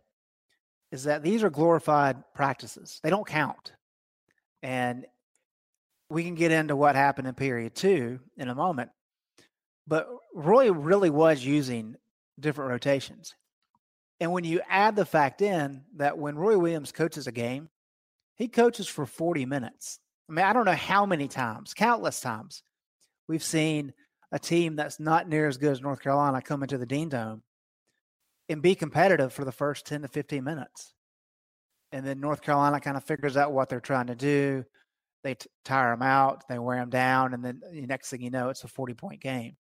is 0.94 1.06
that 1.06 1.24
these 1.24 1.44
are 1.44 1.50
glorified 1.50 2.24
practices. 2.36 3.00
They 3.02 3.10
don't 3.10 3.26
count. 3.26 3.74
And 4.62 5.08
we 6.08 6.24
can 6.24 6.36
get 6.36 6.52
into 6.52 6.76
what 6.76 6.96
happened 6.96 7.28
in 7.28 7.34
period 7.34 7.74
two 7.74 8.20
in 8.38 8.48
a 8.48 8.54
moment. 8.54 8.92
But 9.88 10.08
Roy 10.36 10.72
really 10.72 11.10
was 11.10 11.44
using 11.44 11.96
different 12.40 12.70
rotations. 12.70 13.34
And 14.20 14.32
when 14.32 14.44
you 14.44 14.62
add 14.70 14.96
the 14.96 15.04
fact 15.04 15.42
in 15.42 15.82
that 15.96 16.20
when 16.20 16.38
Roy 16.38 16.60
Williams 16.60 16.92
coaches 16.92 17.26
a 17.26 17.32
game, 17.32 17.70
he 18.36 18.48
coaches 18.48 18.88
for 18.88 19.08
40 19.08 19.48
minutes. 19.48 20.00
I 20.30 20.34
mean, 20.34 20.46
I 20.46 20.54
don't 20.54 20.66
know 20.66 20.74
how 20.74 21.08
many 21.08 21.28
times, 21.28 21.74
countless 21.74 22.22
times, 22.22 22.62
we've 23.28 23.44
seen 23.44 23.94
a 24.32 24.38
team 24.38 24.76
that's 24.76 25.00
not 25.00 25.28
near 25.28 25.48
as 25.48 25.58
good 25.58 25.72
as 25.72 25.82
North 25.82 26.02
Carolina 26.02 26.40
come 26.40 26.62
into 26.62 26.78
the 26.78 26.86
Dean 26.86 27.10
Dome 27.10 27.42
and 28.50 28.62
be 28.62 28.76
competitive 28.76 29.34
for 29.34 29.46
the 29.46 29.52
first 29.52 29.86
10 29.86 30.02
to 30.02 30.08
15 30.08 30.44
minutes. 30.44 30.94
And 31.92 32.06
then 32.06 32.20
North 32.20 32.42
Carolina 32.42 32.80
kind 32.80 32.98
of 32.98 33.04
figures 33.04 33.38
out 33.38 33.54
what 33.54 33.70
they're 33.70 33.80
trying 33.80 34.08
to 34.08 34.16
do. 34.16 34.66
They 35.24 35.36
t- 35.36 35.50
tire 35.64 35.92
them 35.92 36.02
out, 36.02 36.44
they 36.50 36.60
wear 36.60 36.78
them 36.78 36.90
down, 36.90 37.34
and 37.34 37.44
then 37.44 37.62
the 37.72 37.86
next 37.86 38.10
thing 38.10 38.22
you 38.22 38.30
know, 38.30 38.50
it's 38.50 38.64
a 38.64 38.68
40 38.68 38.94
point 38.94 39.22
game. 39.22 39.56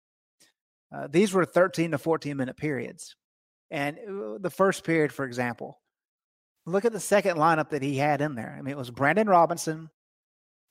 Uh, 0.93 1.07
these 1.09 1.33
were 1.33 1.45
13 1.45 1.91
to 1.91 1.97
14 1.97 2.35
minute 2.35 2.57
periods. 2.57 3.15
And 3.71 3.97
uh, 3.97 4.37
the 4.39 4.51
first 4.51 4.83
period, 4.83 5.11
for 5.11 5.25
example, 5.25 5.79
look 6.65 6.85
at 6.85 6.91
the 6.91 6.99
second 6.99 7.37
lineup 7.37 7.69
that 7.69 7.81
he 7.81 7.97
had 7.97 8.21
in 8.21 8.35
there. 8.35 8.55
I 8.57 8.61
mean, 8.61 8.73
it 8.73 8.77
was 8.77 8.91
Brandon 8.91 9.27
Robinson, 9.27 9.89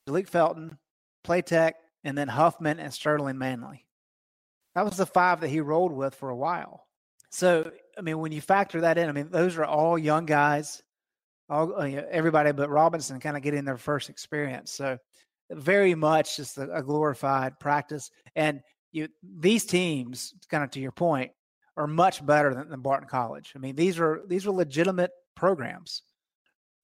Jalek 0.08 0.29
Felton, 0.29 0.79
Platek, 1.26 1.73
and 2.05 2.17
then 2.17 2.29
Huffman 2.29 2.79
and 2.79 2.93
Sterling 2.93 3.38
Manley. 3.38 3.87
That 4.75 4.85
was 4.85 4.97
the 4.97 5.06
five 5.06 5.41
that 5.41 5.49
he 5.49 5.61
rolled 5.61 5.93
with 5.93 6.15
for 6.15 6.31
a 6.31 6.37
while. 6.37 6.87
So, 7.31 7.70
I 7.99 8.00
mean, 8.00 8.19
when 8.19 8.33
you 8.33 8.41
factor 8.41 8.81
that 8.83 8.99
in, 8.99 9.09
I 9.09 9.12
mean, 9.12 9.29
those 9.31 9.56
are 9.56 9.65
all 9.65 9.99
young 9.99 10.27
guys, 10.27 10.83
all 11.49 11.75
uh, 11.77 11.85
everybody 12.11 12.53
but 12.53 12.71
Robinson 12.71 13.21
kind 13.21 13.37
of 13.37 13.43
getting 13.43 13.65
their 13.65 13.77
first 13.77 14.09
experience. 14.09 14.73
So, 14.73 14.99
very 15.50 15.94
much 15.94 16.37
just 16.37 16.56
a, 16.59 16.71
a 16.77 16.83
glorified 16.83 17.59
practice. 17.59 18.11
And 18.35 18.61
you, 18.93 19.09
these 19.23 19.65
teams, 19.65 20.35
kind 20.50 20.65
of 20.65 20.71
to 20.71 20.81
your 20.81 20.93
point, 20.93 21.31
are 21.77 21.87
much 21.87 22.25
better 22.25 22.55
than, 22.55 22.69
than 22.69 22.81
Barton 22.81 23.09
College. 23.09 23.53
I 23.55 23.59
mean, 23.59 23.77
these 23.77 23.99
are 23.99 24.23
these 24.27 24.47
are 24.47 24.50
legitimate 24.50 25.11
programs. 25.35 26.03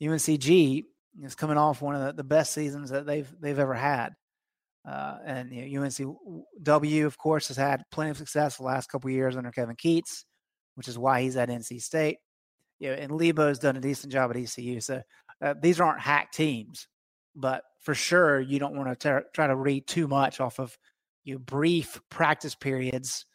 UNCG 0.02 0.84
is 1.22 1.34
coming 1.34 1.56
off 1.56 1.82
one 1.82 1.94
of 1.94 2.04
the, 2.04 2.12
the 2.12 2.24
best 2.24 2.52
seasons 2.52 2.90
that 2.90 3.06
they've 3.06 3.32
they've 3.40 3.58
ever 3.58 3.74
had. 3.74 4.10
Uh, 4.88 5.18
and 5.24 5.52
you 5.52 5.80
know, 5.80 5.86
UNCW, 5.86 7.04
of 7.04 7.18
course, 7.18 7.48
has 7.48 7.56
had 7.56 7.82
plenty 7.92 8.10
of 8.10 8.16
success 8.16 8.56
the 8.56 8.62
last 8.62 8.90
couple 8.90 9.10
years 9.10 9.36
under 9.36 9.50
Kevin 9.50 9.76
Keatts 9.76 10.24
which 10.78 10.86
is 10.86 10.96
why 10.96 11.22
he's 11.22 11.36
at 11.36 11.48
NC 11.48 11.82
State. 11.82 12.18
You 12.78 12.90
know, 12.90 12.94
and 12.94 13.10
Lebo's 13.10 13.58
done 13.58 13.76
a 13.76 13.80
decent 13.80 14.12
job 14.12 14.30
at 14.30 14.36
ECU. 14.36 14.78
So 14.78 15.02
uh, 15.42 15.54
these 15.60 15.80
aren't 15.80 16.00
hack 16.00 16.30
teams, 16.30 16.86
but 17.34 17.64
for 17.80 17.96
sure 17.96 18.38
you 18.38 18.60
don't 18.60 18.76
want 18.76 19.00
to 19.00 19.24
try 19.34 19.48
to 19.48 19.56
read 19.56 19.88
too 19.88 20.06
much 20.06 20.40
off 20.40 20.60
of 20.60 20.78
you 21.24 21.34
know, 21.34 21.40
brief 21.40 22.00
practice 22.10 22.54
periods 22.54 23.26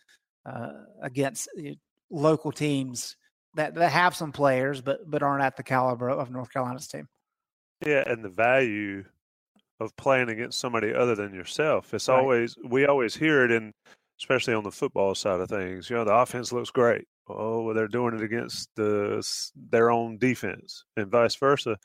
uh, 0.46 0.72
against 1.02 1.50
you 1.58 1.72
know, 1.72 1.76
local 2.10 2.54
teams 2.54 3.18
that, 3.56 3.76
that 3.76 3.92
have 3.92 4.16
some 4.16 4.32
players 4.32 4.82
but 4.82 5.00
but 5.06 5.22
aren't 5.22 5.44
at 5.44 5.58
the 5.58 5.64
caliber 5.64 6.10
of 6.10 6.32
North 6.32 6.52
Carolina's 6.52 6.88
team. 6.88 7.10
Yeah, 7.86 8.04
and 8.08 8.24
the 8.24 8.30
value 8.30 9.04
of 9.82 9.94
playing 9.98 10.30
against 10.30 10.60
somebody 10.60 10.94
other 10.94 11.16
than 11.16 11.34
yourself. 11.34 11.94
It's 11.94 12.08
right. 12.08 12.18
always 12.18 12.56
we 12.64 12.86
always 12.86 13.16
hear 13.16 13.44
it 13.44 13.52
in 13.52 13.74
especially 14.20 14.54
on 14.54 14.64
the 14.64 14.72
football 14.72 15.14
side 15.16 15.40
of 15.40 15.50
things. 15.50 15.90
You 15.90 15.98
know, 15.98 16.06
the 16.06 16.14
offense 16.14 16.54
looks 16.54 16.72
great. 16.72 17.06
Oh, 17.28 17.64
well, 17.64 17.76
they're 17.76 17.88
doing 17.88 18.16
it 18.16 18.24
against 18.24 18.70
the 18.76 19.24
their 19.56 19.90
own 19.90 20.18
defense, 20.18 20.84
and 20.98 21.10
vice 21.10 21.36
versa. 21.36 21.78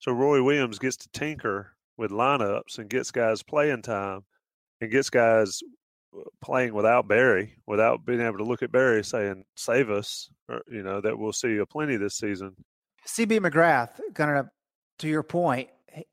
So 0.00 0.12
Roy 0.12 0.42
Williams 0.42 0.78
gets 0.78 0.96
to 0.98 1.08
tinker 1.10 1.76
with 1.96 2.10
lineups 2.10 2.78
and 2.78 2.90
gets 2.90 3.10
guys 3.10 3.42
playing 3.42 3.82
time, 3.82 4.24
and 4.80 4.90
gets 4.90 5.08
guys 5.08 5.62
uh, 6.16 6.22
playing 6.42 6.74
without 6.74 7.06
Berry, 7.06 7.54
without 7.66 8.04
being 8.04 8.20
able 8.20 8.38
to 8.38 8.44
look 8.44 8.62
at 8.62 8.72
Berry 8.72 9.04
saying 9.04 9.44
"save 9.56 9.88
us," 9.88 10.28
or, 10.48 10.62
you 10.68 10.82
know 10.82 11.00
that 11.00 11.16
we'll 11.16 11.32
see 11.32 11.56
a 11.58 11.66
plenty 11.66 11.96
this 11.96 12.16
season. 12.16 12.54
CB 13.06 13.38
McGrath, 13.38 14.00
kind 14.14 14.36
of 14.36 14.48
to 14.98 15.08
your 15.08 15.22
point, 15.22 15.68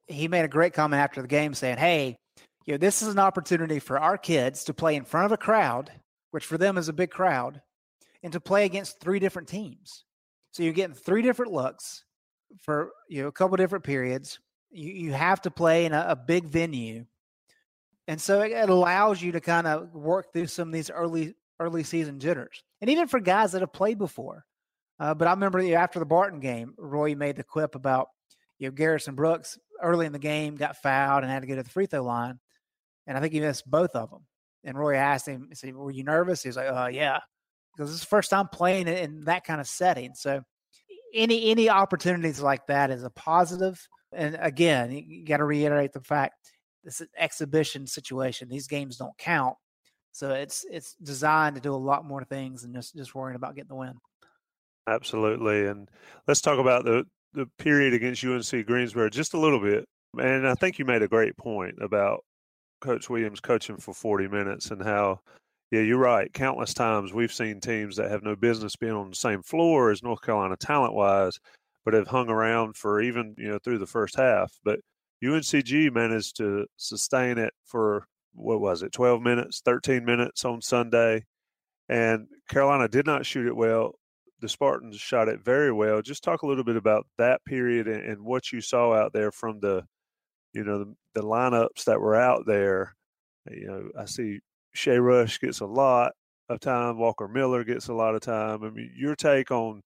he 0.07 0.27
made 0.27 0.45
a 0.45 0.49
great 0.49 0.73
comment 0.73 1.01
after 1.01 1.23
the 1.23 1.27
game 1.27 1.55
saying, 1.55 1.77
"Hey, 1.77 2.17
you 2.65 2.73
know, 2.73 2.77
this 2.77 3.01
is 3.01 3.07
an 3.07 3.19
opportunity 3.19 3.79
for 3.79 3.99
our 3.99 4.17
kids 4.17 4.63
to 4.65 4.73
play 4.73 4.95
in 4.95 5.05
front 5.05 5.25
of 5.25 5.31
a 5.31 5.37
crowd, 5.37 5.91
which 6.31 6.45
for 6.45 6.57
them 6.57 6.77
is 6.77 6.87
a 6.87 6.93
big 6.93 7.09
crowd, 7.09 7.61
and 8.23 8.33
to 8.33 8.39
play 8.39 8.65
against 8.65 8.99
three 8.99 9.19
different 9.19 9.47
teams. 9.47 10.05
So 10.51 10.63
you're 10.63 10.73
getting 10.73 10.95
three 10.95 11.21
different 11.21 11.51
looks 11.51 12.05
for 12.61 12.91
you 13.09 13.21
know 13.21 13.27
a 13.27 13.31
couple 13.31 13.57
different 13.57 13.83
periods. 13.83 14.39
You 14.71 14.91
you 14.91 15.13
have 15.13 15.41
to 15.41 15.51
play 15.51 15.85
in 15.85 15.93
a, 15.93 16.05
a 16.09 16.15
big 16.15 16.45
venue, 16.45 17.05
and 18.07 18.19
so 18.19 18.41
it, 18.41 18.51
it 18.51 18.69
allows 18.69 19.21
you 19.21 19.31
to 19.33 19.41
kind 19.41 19.67
of 19.67 19.93
work 19.93 20.31
through 20.33 20.47
some 20.47 20.69
of 20.69 20.73
these 20.73 20.89
early 20.89 21.35
early 21.59 21.83
season 21.83 22.19
jitters. 22.19 22.63
And 22.81 22.89
even 22.89 23.07
for 23.07 23.19
guys 23.19 23.51
that 23.51 23.61
have 23.61 23.73
played 23.73 23.97
before, 23.97 24.45
Uh, 24.99 25.13
but 25.13 25.27
I 25.27 25.31
remember 25.31 25.61
you 25.61 25.73
know, 25.73 25.79
after 25.79 25.99
the 25.99 26.05
Barton 26.05 26.39
game, 26.39 26.73
Roy 26.77 27.15
made 27.15 27.35
the 27.35 27.43
quip 27.43 27.75
about 27.75 28.09
you 28.59 28.67
know 28.67 28.71
Garrison 28.71 29.15
Brooks 29.15 29.57
early 29.81 30.05
in 30.05 30.13
the 30.13 30.19
game 30.19 30.55
got 30.55 30.77
fouled 30.77 31.23
and 31.23 31.31
had 31.31 31.41
to 31.41 31.47
go 31.47 31.55
to 31.55 31.63
the 31.63 31.69
free 31.69 31.87
throw 31.87 32.03
line, 32.03 32.39
and 33.07 33.17
I 33.17 33.21
think 33.21 33.33
he 33.33 33.39
missed 33.41 33.69
both 33.69 33.95
of 33.95 34.09
them. 34.11 34.25
And 34.63 34.77
Roy 34.77 34.95
asked 34.95 35.27
him, 35.27 35.47
he 35.49 35.55
said, 35.55 35.75
"Were 35.75 35.91
you 35.91 36.03
nervous?" 36.03 36.43
He 36.43 36.49
was 36.49 36.55
like, 36.55 36.69
"Oh 36.69 36.87
yeah," 36.87 37.19
because 37.75 37.91
it's 37.91 38.01
the 38.01 38.07
first 38.07 38.29
time 38.29 38.47
playing 38.51 38.87
in 38.87 39.25
that 39.25 39.45
kind 39.45 39.61
of 39.61 39.67
setting. 39.67 40.13
So 40.15 40.41
any 41.13 41.51
any 41.51 41.69
opportunities 41.69 42.41
like 42.41 42.67
that 42.67 42.91
is 42.91 43.03
a 43.03 43.09
positive. 43.09 43.79
And 44.11 44.37
again, 44.39 44.91
you 44.91 45.25
got 45.25 45.37
to 45.37 45.45
reiterate 45.45 45.93
the 45.93 46.01
fact 46.01 46.51
this 46.83 46.95
is 46.95 47.01
an 47.01 47.07
exhibition 47.17 47.87
situation. 47.87 48.49
These 48.49 48.67
games 48.67 48.97
don't 48.97 49.17
count. 49.17 49.55
So 50.11 50.31
it's 50.31 50.65
it's 50.69 50.95
designed 51.01 51.55
to 51.55 51.61
do 51.61 51.73
a 51.73 51.75
lot 51.75 52.05
more 52.05 52.23
things 52.23 52.61
than 52.61 52.73
just 52.73 52.95
just 52.95 53.15
worrying 53.15 53.35
about 53.35 53.55
getting 53.55 53.69
the 53.69 53.75
win. 53.75 53.95
Absolutely, 54.87 55.65
and 55.67 55.89
let's 56.27 56.41
talk 56.41 56.59
about 56.59 56.85
the 56.85 57.05
the 57.33 57.47
period 57.57 57.93
against 57.93 58.23
UNC 58.23 58.65
Greensboro 58.65 59.09
just 59.09 59.33
a 59.33 59.39
little 59.39 59.59
bit. 59.59 59.85
And 60.17 60.47
I 60.47 60.53
think 60.53 60.77
you 60.77 60.85
made 60.85 61.01
a 61.01 61.07
great 61.07 61.35
point 61.35 61.75
about 61.81 62.23
Coach 62.81 63.09
Williams 63.09 63.39
coaching 63.39 63.77
for 63.77 63.93
40 63.93 64.27
minutes 64.27 64.69
and 64.69 64.83
how, 64.83 65.21
yeah, 65.73 65.81
you're 65.81 65.97
right. 65.97 66.31
Countless 66.31 66.75
times 66.75 67.13
we've 67.13 67.33
seen 67.33 67.59
teams 67.59 67.95
that 67.95 68.11
have 68.11 68.21
no 68.21 68.35
business 68.35 68.75
being 68.75 68.93
on 68.93 69.09
the 69.09 69.15
same 69.15 69.41
floor 69.41 69.89
as 69.89 70.03
North 70.03 70.21
Carolina 70.21 70.55
talent 70.55 70.93
wise, 70.93 71.39
but 71.83 71.95
have 71.95 72.05
hung 72.05 72.29
around 72.29 72.77
for 72.77 73.01
even, 73.01 73.33
you 73.39 73.47
know, 73.47 73.57
through 73.57 73.79
the 73.79 73.87
first 73.87 74.15
half. 74.15 74.53
But 74.63 74.81
UNCG 75.23 75.91
managed 75.91 76.37
to 76.37 76.67
sustain 76.77 77.39
it 77.39 77.55
for 77.65 78.05
what 78.35 78.61
was 78.61 78.83
it, 78.83 78.91
12 78.91 79.23
minutes, 79.23 79.63
13 79.65 80.05
minutes 80.05 80.45
on 80.45 80.61
Sunday. 80.61 81.25
And 81.89 82.27
Carolina 82.47 82.87
did 82.87 83.07
not 83.07 83.25
shoot 83.25 83.47
it 83.47 83.55
well. 83.55 83.95
The 84.41 84.49
Spartans 84.49 84.97
shot 84.97 85.27
it 85.27 85.43
very 85.43 85.71
well. 85.71 86.03
Just 86.03 86.23
talk 86.23 86.43
a 86.43 86.47
little 86.47 86.63
bit 86.63 86.75
about 86.75 87.07
that 87.17 87.43
period 87.45 87.87
and, 87.87 88.03
and 88.05 88.21
what 88.23 88.51
you 88.51 88.61
saw 88.61 88.93
out 88.93 89.11
there 89.11 89.31
from 89.31 89.59
the, 89.59 89.83
you 90.53 90.63
know, 90.63 90.77
the, 90.77 90.93
the, 91.15 91.23
lineups 91.23 91.85
that 91.85 91.99
were 91.99 92.15
out 92.15 92.45
there. 92.45 92.95
You 93.49 93.65
know, 93.65 93.89
I 93.99 94.05
see 94.05 94.39
Shea 94.73 94.97
Rush 94.97 95.39
gets 95.39 95.59
a 95.59 95.65
lot 95.65 96.13
of 96.49 96.59
time. 96.59 96.97
Walker 96.97 97.27
Miller 97.27 97.63
gets 97.63 97.87
a 97.87 97.93
lot 97.93 98.15
of 98.15 98.21
time. 98.21 98.63
I 98.63 98.69
mean, 98.69 98.91
your 98.95 99.15
take 99.15 99.51
on 99.51 99.81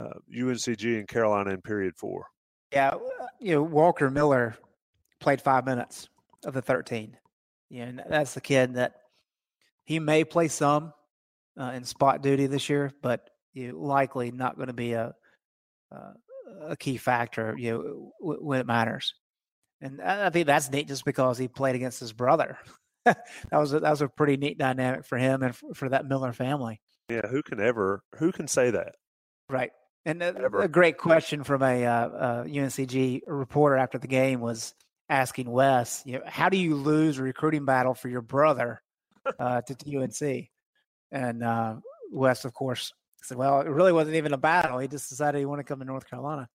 uh, 0.00 0.14
UNCG 0.34 0.98
and 0.98 1.08
Carolina 1.08 1.50
in 1.50 1.62
period 1.62 1.94
four. 1.96 2.26
Yeah, 2.72 2.88
uh, 2.88 3.26
you 3.38 3.54
know, 3.54 3.62
Walker 3.62 4.10
Miller 4.10 4.56
played 5.20 5.40
five 5.40 5.64
minutes 5.64 6.08
of 6.44 6.54
the 6.54 6.62
13. 6.62 7.16
You 7.70 7.92
know, 7.92 8.02
that's 8.08 8.34
the 8.34 8.40
kid 8.40 8.74
that 8.74 8.94
he 9.84 9.98
may 9.98 10.24
play 10.24 10.48
some 10.48 10.92
uh, 11.58 11.72
in 11.74 11.84
spot 11.84 12.22
duty 12.22 12.46
this 12.46 12.68
year, 12.68 12.92
but 13.02 13.30
you 13.52 13.72
know, 13.72 13.78
likely 13.78 14.30
not 14.30 14.56
going 14.56 14.68
to 14.68 14.72
be 14.74 14.92
a 14.92 15.14
uh, 15.90 16.12
a 16.68 16.76
key 16.76 16.96
factor. 16.96 17.54
You 17.56 17.72
know, 17.72 18.12
w- 18.20 18.44
when 18.44 18.60
it 18.60 18.66
matters, 18.66 19.14
and 19.80 20.00
I 20.00 20.30
think 20.30 20.46
that's 20.46 20.70
neat 20.70 20.88
just 20.88 21.04
because 21.04 21.38
he 21.38 21.48
played 21.48 21.74
against 21.74 22.00
his 22.00 22.12
brother. 22.12 22.58
that 23.14 23.26
was 23.52 23.72
a, 23.72 23.80
that 23.80 23.90
was 23.90 24.02
a 24.02 24.08
pretty 24.08 24.36
neat 24.36 24.58
dynamic 24.58 25.04
for 25.04 25.18
him 25.18 25.42
and 25.42 25.54
for, 25.54 25.74
for 25.74 25.88
that 25.88 26.06
Miller 26.06 26.32
family. 26.32 26.80
Yeah, 27.08 27.26
who 27.28 27.42
can 27.42 27.60
ever 27.60 28.02
who 28.16 28.32
can 28.32 28.48
say 28.48 28.70
that? 28.70 28.94
Right. 29.48 29.70
And 30.04 30.22
a, 30.22 30.58
a 30.58 30.68
great 30.68 30.98
question 30.98 31.44
from 31.44 31.62
a, 31.62 31.84
uh, 31.84 32.08
a 32.08 32.44
UNCG 32.44 33.20
reporter 33.28 33.76
after 33.76 33.98
the 33.98 34.08
game 34.08 34.40
was, 34.40 34.74
asking 35.12 35.50
Wes, 35.50 36.02
you 36.06 36.14
know, 36.14 36.22
how 36.26 36.48
do 36.48 36.56
you 36.56 36.74
lose 36.74 37.18
a 37.18 37.22
recruiting 37.22 37.66
battle 37.66 37.94
for 37.94 38.08
your 38.08 38.22
brother 38.22 38.80
uh, 39.38 39.60
to, 39.60 39.74
to 39.74 39.96
UNC? 39.98 40.48
And 41.10 41.44
uh, 41.44 41.76
Wes, 42.10 42.46
of 42.46 42.54
course, 42.54 42.92
said, 43.22 43.36
well, 43.36 43.60
it 43.60 43.68
really 43.68 43.92
wasn't 43.92 44.16
even 44.16 44.32
a 44.32 44.38
battle. 44.38 44.78
He 44.78 44.88
just 44.88 45.10
decided 45.10 45.38
he 45.38 45.44
wanted 45.44 45.64
to 45.64 45.68
come 45.68 45.80
to 45.80 45.84
North 45.84 46.08
Carolina. 46.08 46.48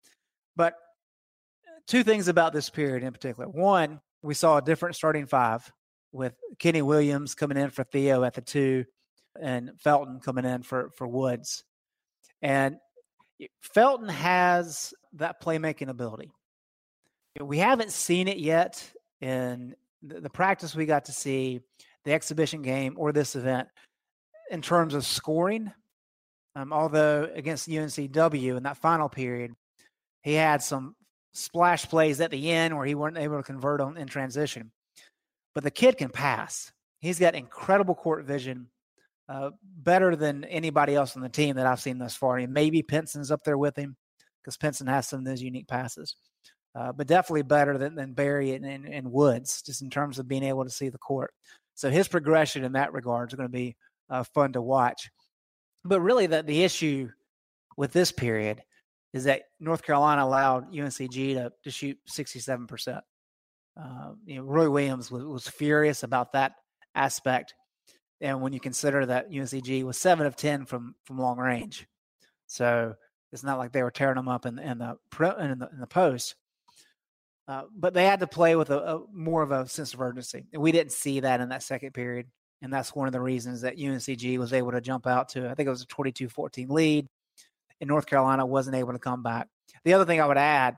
But 0.56 0.74
uh, 0.74 1.80
two 1.86 2.04
things 2.04 2.27
about 2.27 2.51
this 2.51 2.70
period 2.70 3.04
in 3.04 3.13
particular. 3.13 3.48
One, 3.48 4.01
we 4.24 4.34
saw 4.34 4.58
a 4.58 4.62
different 4.62 4.96
starting 4.96 5.27
five 5.27 5.72
with 6.11 6.33
Kenny 6.59 6.81
Williams 6.81 7.35
coming 7.35 7.57
in 7.57 7.69
for 7.69 7.83
Theo 7.83 8.23
at 8.23 8.33
the 8.33 8.41
two 8.41 8.85
and 9.39 9.71
Felton 9.79 10.19
coming 10.19 10.45
in 10.45 10.63
for, 10.63 10.91
for 10.95 11.07
Woods. 11.07 11.63
And 12.41 12.77
Felton 13.61 14.09
has 14.09 14.93
that 15.13 15.41
playmaking 15.41 15.89
ability 15.89 16.31
we 17.43 17.57
haven't 17.57 17.91
seen 17.91 18.27
it 18.27 18.37
yet 18.37 18.83
in 19.21 19.75
the 20.01 20.29
practice 20.29 20.75
we 20.75 20.85
got 20.85 21.05
to 21.05 21.11
see, 21.11 21.59
the 22.05 22.13
exhibition 22.13 22.61
game 22.61 22.93
or 22.97 23.11
this 23.11 23.35
event 23.35 23.67
in 24.49 24.61
terms 24.61 24.93
of 24.93 25.05
scoring. 25.05 25.71
Um, 26.55 26.73
although 26.73 27.29
against 27.33 27.69
UNCW 27.69 28.57
in 28.57 28.63
that 28.63 28.77
final 28.77 29.09
period, 29.09 29.53
he 30.23 30.33
had 30.33 30.61
some 30.61 30.95
splash 31.33 31.87
plays 31.87 32.19
at 32.21 32.31
the 32.31 32.51
end 32.51 32.75
where 32.75 32.85
he 32.85 32.95
weren't 32.95 33.17
able 33.17 33.37
to 33.37 33.43
convert 33.43 33.81
on 33.81 33.97
in 33.97 34.07
transition. 34.07 34.71
But 35.57 35.63
the 35.63 35.71
kid 35.71 35.97
can 35.97 36.09
pass. 36.09 36.71
He's 36.99 37.17
got 37.17 37.33
incredible 37.33 37.95
court 37.95 38.25
vision, 38.25 38.67
uh, 39.27 39.49
better 39.61 40.15
than 40.15 40.43
anybody 40.45 40.93
else 40.93 41.15
on 41.15 41.23
the 41.23 41.29
team 41.29 41.55
that 41.55 41.65
I've 41.65 41.79
seen 41.79 41.97
thus 41.97 42.15
far. 42.15 42.37
And 42.37 42.53
maybe 42.53 42.83
Pinson's 42.83 43.31
up 43.31 43.43
there 43.43 43.57
with 43.57 43.75
him 43.75 43.97
because 44.43 44.55
Pinson 44.55 44.85
has 44.85 45.07
some 45.07 45.19
of 45.19 45.25
those 45.25 45.41
unique 45.41 45.67
passes 45.67 46.15
uh, 46.77 46.91
but 46.91 47.07
definitely 47.07 47.41
better 47.41 47.77
than, 47.79 47.95
than 47.95 48.13
Berry 48.13 48.53
and, 48.53 48.63
and, 48.63 48.85
and, 48.85 49.11
Woods, 49.11 49.63
just 49.63 49.81
in 49.81 49.89
terms 49.89 50.19
of 50.19 50.27
being 50.27 50.43
able 50.43 50.63
to 50.63 50.69
see 50.69 50.89
the 50.89 50.99
court. 50.99 51.33
So 51.73 51.89
his 51.89 52.07
progression 52.07 52.63
in 52.63 52.73
that 52.73 52.93
regard 52.93 53.31
is 53.31 53.35
going 53.35 53.49
to 53.49 53.51
be 53.51 53.75
uh, 54.11 54.23
fun 54.23 54.53
to 54.53 54.61
watch. 54.61 55.09
But 55.83 56.01
really, 56.01 56.27
the, 56.27 56.43
the 56.43 56.63
issue 56.63 57.09
with 57.77 57.93
this 57.93 58.11
period 58.11 58.61
is 59.11 59.23
that 59.23 59.43
North 59.59 59.81
Carolina 59.81 60.23
allowed 60.23 60.71
UNCG 60.71 61.33
to, 61.33 61.51
to 61.63 61.71
shoot 61.71 61.97
67%. 62.09 63.01
Uh, 63.79 64.12
you 64.25 64.36
know, 64.36 64.43
Roy 64.43 64.69
Williams 64.69 65.12
was, 65.12 65.24
was 65.24 65.48
furious 65.48 66.03
about 66.03 66.34
that 66.34 66.53
aspect. 66.96 67.53
And 68.22 68.41
when 68.41 68.53
you 68.53 68.60
consider 68.60 69.05
that 69.05 69.29
UNCG 69.29 69.84
was 69.84 69.98
seven 69.98 70.25
of 70.25 70.36
10 70.36 70.65
from, 70.65 70.96
from 71.05 71.19
long 71.19 71.38
range. 71.38 71.88
So 72.48 72.96
it's 73.31 73.43
not 73.43 73.60
like 73.60 73.72
they 73.72 73.84
were 73.84 73.91
tearing 73.91 74.15
them 74.15 74.27
up 74.27 74.46
in, 74.46 74.57
in 74.57 74.79
the, 74.79 74.98
in 75.39 75.60
the, 75.60 75.69
in 75.72 75.79
the 75.79 75.88
post. 75.88 76.36
Uh, 77.48 77.63
but 77.75 77.93
they 77.93 78.05
had 78.05 78.19
to 78.19 78.27
play 78.27 78.55
with 78.55 78.69
a, 78.69 78.96
a, 78.96 79.01
more 79.13 79.41
of 79.41 79.51
a 79.51 79.67
sense 79.67 79.93
of 79.93 80.01
urgency, 80.01 80.46
and 80.51 80.62
we 80.62 80.74
didn't 80.74 80.91
see 80.91 81.22
that 81.22 81.39
in 81.39 81.50
that 81.50 81.63
second 81.63 81.93
period. 81.93 82.27
And 82.62 82.74
that's 82.74 82.93
one 82.93 83.07
of 83.07 83.13
the 83.13 83.22
reasons 83.22 83.62
that 83.62 83.77
UNCG 83.77 84.38
was 84.38 84.51
able 84.51 84.72
to 84.72 84.81
jump 84.81 85.07
out 85.07 85.29
to 85.29 85.48
I 85.48 85.53
think 85.53 85.67
it 85.67 85.69
was 85.69 85.84
a 85.84 85.88
22-14 85.88 86.69
lead, 86.69 87.07
and 87.79 87.88
North 87.88 88.05
Carolina 88.05 88.46
wasn't 88.46 88.75
able 88.75 88.91
to 88.93 89.00
come 89.00 89.24
back. 89.24 89.48
The 89.86 89.93
other 89.93 90.03
thing 90.03 90.19
I 90.19 90.25
would 90.25 90.38
add 90.38 90.75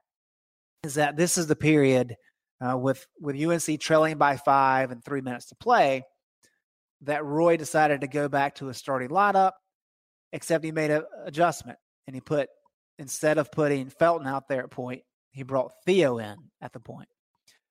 is 0.84 0.96
that 0.96 1.18
this 1.18 1.38
is 1.38 1.48
the 1.48 1.56
period 1.56 2.16
uh, 2.62 2.78
with 2.78 3.06
with 3.20 3.40
UNC 3.40 3.80
trailing 3.80 4.18
by 4.18 4.38
five 4.38 4.92
and 4.92 5.04
three 5.04 5.22
minutes 5.22 5.48
to 5.48 5.56
play 5.56 6.04
that 7.02 7.24
Roy 7.24 7.58
decided 7.58 8.02
to 8.02 8.08
go 8.08 8.28
back 8.28 8.56
to 8.56 8.70
a 8.70 8.74
starting 8.74 9.10
lineup, 9.10 9.54
except 10.34 10.66
he 10.66 10.72
made 10.72 10.92
an 10.92 11.04
adjustment 11.26 11.80
and 12.08 12.16
he 12.16 12.22
put 12.22 12.50
instead 12.98 13.38
of 13.38 13.52
putting 13.52 13.90
Felton 13.90 14.28
out 14.28 14.48
there 14.50 14.64
at 14.64 14.72
point, 14.72 15.02
he 15.32 15.44
brought 15.44 15.72
Theo 15.86 16.18
in 16.18 16.36
at 16.62 16.74
the 16.74 16.80
point, 16.80 17.08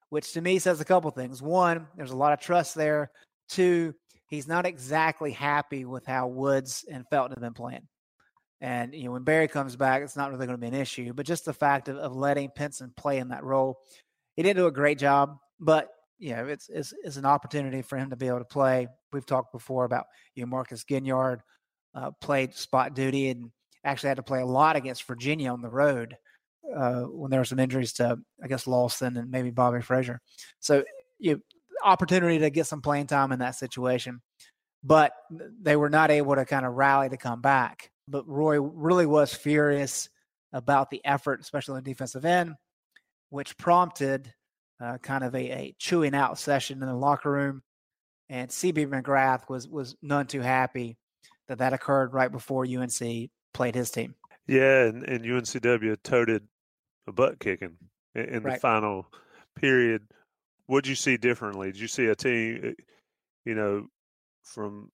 which 0.08 0.32
to 0.32 0.40
me 0.40 0.58
says 0.58 0.80
a 0.80 0.86
couple 0.86 1.10
things. 1.10 1.42
One, 1.42 1.86
there's 1.96 2.10
a 2.10 2.16
lot 2.16 2.32
of 2.32 2.40
trust 2.40 2.74
there. 2.74 3.10
Two, 3.48 3.94
he's 4.28 4.48
not 4.48 4.66
exactly 4.66 5.32
happy 5.32 5.84
with 5.84 6.06
how 6.06 6.28
Woods 6.28 6.84
and 6.90 7.04
Felton 7.10 7.32
have 7.32 7.42
been 7.42 7.52
playing. 7.52 7.86
And 8.60 8.94
you 8.94 9.04
know, 9.04 9.12
when 9.12 9.22
Berry 9.22 9.48
comes 9.48 9.76
back, 9.76 10.02
it's 10.02 10.16
not 10.16 10.30
really 10.30 10.46
going 10.46 10.58
to 10.58 10.60
be 10.60 10.74
an 10.74 10.80
issue. 10.80 11.12
But 11.12 11.26
just 11.26 11.44
the 11.44 11.52
fact 11.52 11.88
of, 11.88 11.96
of 11.96 12.16
letting 12.16 12.50
Pinson 12.50 12.92
play 12.96 13.18
in 13.18 13.28
that 13.28 13.44
role, 13.44 13.78
he 14.38 14.44
didn't 14.44 14.56
do 14.56 14.68
a 14.68 14.72
great 14.72 14.98
job. 14.98 15.36
But 15.58 15.88
you 16.20 16.34
know, 16.34 16.46
it's 16.46 16.68
it's 16.68 16.94
it's 17.02 17.16
an 17.16 17.26
opportunity 17.26 17.82
for 17.82 17.98
him 17.98 18.10
to 18.10 18.16
be 18.16 18.28
able 18.28 18.38
to 18.38 18.44
play. 18.44 18.86
We've 19.12 19.26
talked 19.26 19.52
before 19.52 19.84
about 19.84 20.06
you 20.36 20.44
know 20.44 20.48
Marcus 20.48 20.84
Ginyard 20.84 21.40
uh, 21.92 22.12
played 22.20 22.54
spot 22.54 22.94
duty 22.94 23.30
and 23.30 23.50
actually 23.84 24.08
had 24.08 24.18
to 24.18 24.22
play 24.22 24.40
a 24.40 24.46
lot 24.46 24.76
against 24.76 25.08
Virginia 25.08 25.50
on 25.52 25.60
the 25.60 25.68
road 25.68 26.16
uh, 26.76 27.02
when 27.02 27.32
there 27.32 27.40
were 27.40 27.44
some 27.44 27.58
injuries 27.58 27.94
to, 27.94 28.16
I 28.42 28.46
guess, 28.46 28.68
Lawson 28.68 29.16
and 29.16 29.28
maybe 29.28 29.50
Bobby 29.50 29.78
Frasor. 29.78 30.18
So 30.60 30.84
you 31.18 31.42
opportunity 31.84 32.38
to 32.38 32.50
get 32.50 32.68
some 32.68 32.80
playing 32.80 33.08
time 33.08 33.32
in 33.32 33.40
that 33.40 33.56
situation, 33.56 34.20
but 34.84 35.12
they 35.60 35.74
were 35.74 35.90
not 35.90 36.12
able 36.12 36.36
to 36.36 36.44
kind 36.44 36.64
of 36.64 36.74
rally 36.74 37.08
to 37.08 37.16
come 37.16 37.40
back. 37.40 37.90
But 38.06 38.28
Roy 38.28 38.60
really 38.60 39.06
was 39.06 39.34
furious 39.34 40.08
about 40.52 40.90
the 40.90 41.04
effort, 41.04 41.40
especially 41.40 41.76
on 41.76 41.82
the 41.82 41.90
defensive 41.90 42.24
end, 42.24 42.54
which 43.30 43.56
prompted 43.56 44.32
uh, 44.80 44.98
kind 44.98 45.24
of 45.24 45.34
a, 45.34 45.50
a 45.50 45.74
chewing 45.78 46.14
out 46.14 46.38
session 46.38 46.82
in 46.82 46.88
the 46.88 46.94
locker 46.94 47.30
room. 47.30 47.62
And 48.28 48.50
CB 48.50 48.88
McGrath 48.88 49.48
was 49.48 49.66
was 49.66 49.96
none 50.02 50.26
too 50.26 50.40
happy 50.40 50.98
that 51.48 51.58
that 51.58 51.72
occurred 51.72 52.12
right 52.12 52.30
before 52.30 52.66
UNC 52.66 53.30
played 53.54 53.74
his 53.74 53.90
team. 53.90 54.14
Yeah, 54.46 54.84
and, 54.84 55.02
and 55.04 55.24
UNCW 55.24 55.96
toted 56.02 56.46
a 57.06 57.12
butt 57.12 57.38
kicking 57.38 57.76
in, 58.14 58.24
in 58.24 58.42
right. 58.42 58.54
the 58.54 58.60
final 58.60 59.06
period. 59.56 60.02
What'd 60.66 60.88
you 60.88 60.94
see 60.94 61.16
differently? 61.16 61.72
Did 61.72 61.80
you 61.80 61.88
see 61.88 62.06
a 62.06 62.14
team, 62.14 62.60
eh, 62.64 62.82
you 63.46 63.54
know, 63.54 63.86
from 64.44 64.90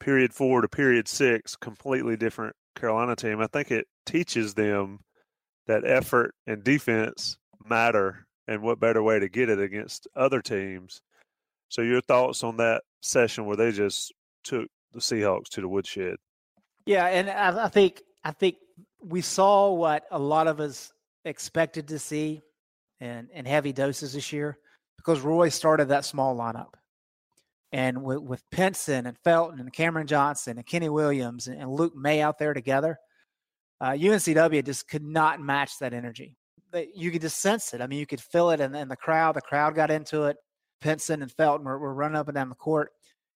period 0.00 0.32
four 0.32 0.62
to 0.62 0.68
period 0.68 1.06
six, 1.06 1.56
completely 1.56 2.16
different 2.16 2.56
Carolina 2.74 3.16
team, 3.16 3.40
I 3.40 3.46
think 3.46 3.70
it 3.70 3.86
teaches 4.06 4.54
them 4.54 5.00
that 5.66 5.84
effort 5.86 6.34
and 6.46 6.64
defense 6.64 7.38
matter 7.68 8.26
and 8.46 8.62
what 8.62 8.80
better 8.80 9.02
way 9.02 9.18
to 9.18 9.28
get 9.28 9.48
it 9.48 9.60
against 9.60 10.06
other 10.14 10.40
teams. 10.40 11.00
So 11.68 11.82
your 11.82 12.00
thoughts 12.00 12.44
on 12.44 12.56
that 12.58 12.82
session 13.00 13.46
where 13.46 13.56
they 13.56 13.72
just 13.72 14.12
took 14.44 14.68
the 14.92 15.00
Seahawks 15.00 15.48
to 15.50 15.60
the 15.60 15.68
woodshed? 15.68 16.16
Yeah, 16.86 17.06
and 17.06 17.30
I, 17.30 17.64
I 17.64 17.68
think 17.68 18.02
I 18.22 18.32
think 18.32 18.56
we 19.00 19.20
saw 19.20 19.72
what 19.72 20.04
a 20.10 20.18
lot 20.18 20.46
of 20.46 20.60
us 20.60 20.92
expected 21.24 21.88
to 21.88 21.98
see 21.98 22.42
in, 23.00 23.28
in 23.32 23.44
heavy 23.44 23.72
doses 23.72 24.12
this 24.12 24.32
year 24.32 24.58
because 24.96 25.20
Roy 25.20 25.48
started 25.48 25.88
that 25.88 26.04
small 26.04 26.36
lineup. 26.36 26.74
And 27.72 28.04
with, 28.04 28.20
with 28.20 28.42
and 28.88 29.18
Felton 29.24 29.58
and 29.58 29.72
Cameron 29.72 30.06
Johnson 30.06 30.58
and 30.58 30.66
Kenny 30.66 30.88
Williams 30.88 31.48
and, 31.48 31.60
and 31.60 31.70
Luke 31.70 31.96
Maye 31.96 32.22
out 32.22 32.38
there 32.38 32.54
together, 32.54 32.98
uh, 33.80 33.90
UNCW 33.90 34.64
just 34.64 34.88
could 34.88 35.02
not 35.02 35.40
match 35.40 35.78
that 35.80 35.92
energy. 35.92 36.36
You 36.94 37.10
could 37.10 37.22
just 37.22 37.40
sense 37.40 37.74
it. 37.74 37.80
I 37.80 37.86
mean, 37.86 37.98
you 37.98 38.06
could 38.06 38.20
feel 38.20 38.50
it 38.50 38.60
in, 38.60 38.74
in 38.74 38.88
the 38.88 38.96
crowd. 38.96 39.36
The 39.36 39.40
crowd 39.40 39.74
got 39.74 39.90
into 39.90 40.24
it. 40.24 40.36
Pinson 40.80 41.22
and 41.22 41.32
Felton 41.32 41.64
were, 41.64 41.78
were 41.78 41.94
running 41.94 42.16
up 42.16 42.28
and 42.28 42.34
down 42.34 42.48
the 42.48 42.54
court. 42.54 42.90